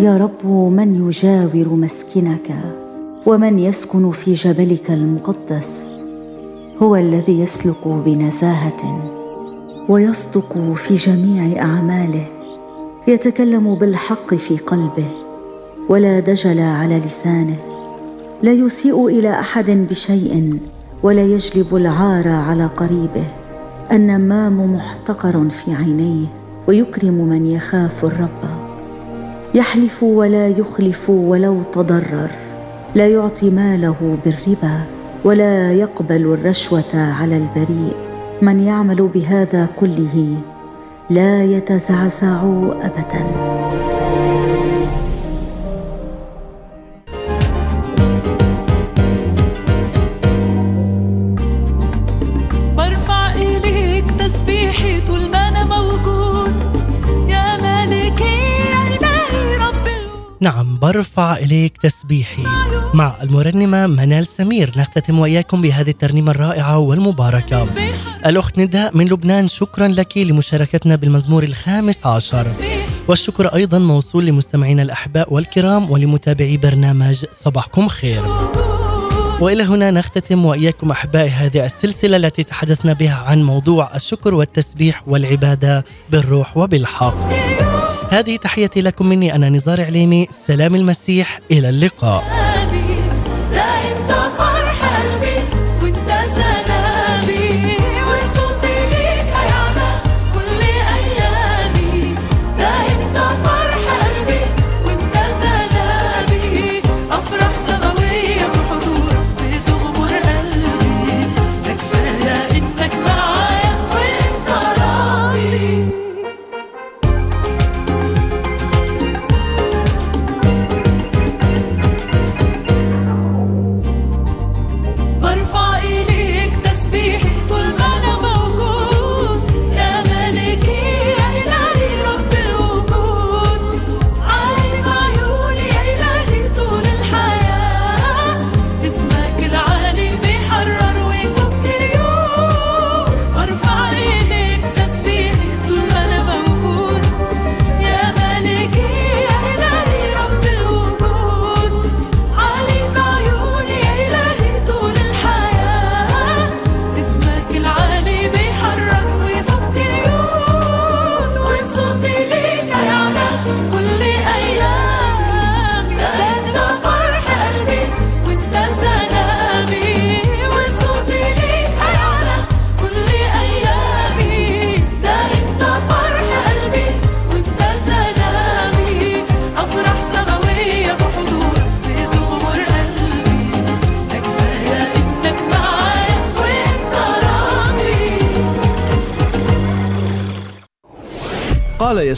يا 0.00 0.16
رب 0.16 0.46
من 0.46 1.08
يجاور 1.08 1.68
مسكنك 1.74 2.54
ومن 3.26 3.58
يسكن 3.58 4.10
في 4.10 4.32
جبلك 4.32 4.90
المقدس 4.90 5.90
هو 6.82 6.96
الذي 6.96 7.40
يسلك 7.40 7.88
بنزاهة 7.88 9.12
ويصدق 9.88 10.72
في 10.74 10.94
جميع 10.94 11.62
أعماله 11.62 12.26
يتكلم 13.08 13.74
بالحق 13.74 14.34
في 14.34 14.56
قلبه 14.58 15.10
ولا 15.88 16.20
دجل 16.20 16.60
على 16.60 16.98
لسانه 16.98 17.58
لا 18.42 18.52
يسيء 18.52 19.06
إلى 19.06 19.30
أحد 19.40 19.70
بشيء 19.70 20.58
ولا 21.02 21.22
يجلب 21.22 21.76
العار 21.76 22.28
على 22.28 22.66
قريبه. 22.66 23.45
النمام 23.92 24.74
محتقر 24.74 25.48
في 25.48 25.74
عينيه 25.74 26.26
ويكرم 26.68 27.14
من 27.14 27.46
يخاف 27.46 28.04
الرب. 28.04 28.42
يحلف 29.54 30.02
ولا 30.02 30.48
يخلف 30.48 31.10
ولو 31.10 31.62
تضرر. 31.62 32.30
لا 32.94 33.08
يعطي 33.08 33.50
ماله 33.50 34.16
بالربا 34.24 34.80
ولا 35.24 35.72
يقبل 35.72 36.22
الرشوة 36.34 36.94
على 36.94 37.36
البريء. 37.36 37.96
من 38.42 38.60
يعمل 38.60 39.08
بهذا 39.14 39.68
كله 39.76 40.36
لا 41.10 41.44
يتزعزع 41.44 42.42
ابدا. 42.82 43.26
نعم 60.46 60.78
برفع 60.78 61.36
إليك 61.36 61.76
تسبيحي. 61.76 62.42
مع 62.94 63.16
المرنمة 63.22 63.86
منال 63.86 64.26
سمير 64.26 64.72
نختتم 64.76 65.18
وإياكم 65.18 65.62
بهذه 65.62 65.90
الترنيمة 65.90 66.30
الرائعة 66.30 66.78
والمباركة. 66.78 67.68
الأخت 68.26 68.58
نداء 68.58 68.96
من 68.96 69.08
لبنان 69.08 69.48
شكرا 69.48 69.88
لك 69.88 70.18
لمشاركتنا 70.18 70.96
بالمزمور 70.96 71.42
الخامس 71.42 72.06
عشر. 72.06 72.46
والشكر 73.08 73.46
أيضا 73.46 73.78
موصول 73.78 74.26
لمستمعينا 74.26 74.82
الأحباء 74.82 75.34
والكرام 75.34 75.90
ولمتابعي 75.90 76.56
برنامج 76.56 77.24
صباحكم 77.32 77.88
خير. 77.88 78.24
وإلى 79.40 79.62
هنا 79.62 79.90
نختتم 79.90 80.44
وإياكم 80.44 80.90
أحبائي 80.90 81.30
هذه 81.30 81.66
السلسلة 81.66 82.16
التي 82.16 82.42
تحدثنا 82.44 82.92
بها 82.92 83.14
عن 83.14 83.42
موضوع 83.42 83.94
الشكر 83.94 84.34
والتسبيح 84.34 85.08
والعبادة 85.08 85.84
بالروح 86.10 86.56
وبالحق. 86.56 87.16
هذه 88.10 88.36
تحيتي 88.36 88.80
لكم 88.80 89.06
مني 89.06 89.34
أنا 89.34 89.48
نزار 89.48 89.84
عليمي، 89.84 90.28
سلام 90.46 90.74
المسيح 90.74 91.40
إلى 91.50 91.68
اللقاء. 91.68 92.24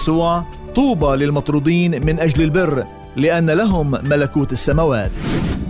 يسوع 0.07 0.43
طوبى 0.75 1.25
للمطرودين 1.25 2.05
من 2.05 2.19
اجل 2.19 2.43
البر 2.43 2.85
لان 3.15 3.49
لهم 3.49 3.91
ملكوت 3.91 4.51
السماوات 4.51 5.11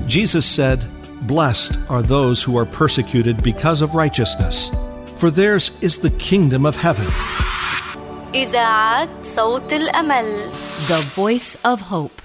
Jesus 0.08 0.45
said, 0.45 0.80
Blessed 1.28 1.80
are 1.89 2.01
those 2.01 2.43
who 2.43 2.58
are 2.58 2.66
persecuted 2.66 3.41
because 3.43 3.82
of 3.82 3.95
righteousness, 3.95 4.70
for 5.16 5.30
theirs 5.32 5.82
is 5.82 5.97
the 5.97 6.10
kingdom 6.30 6.66
of 6.66 6.76
heaven. 6.76 7.08
إذاعة 8.36 9.08
صوت 9.36 9.74
الأمل 9.74 10.26
The 10.88 11.01
Voice 11.16 11.58
of 11.66 11.82
Hope 11.82 12.16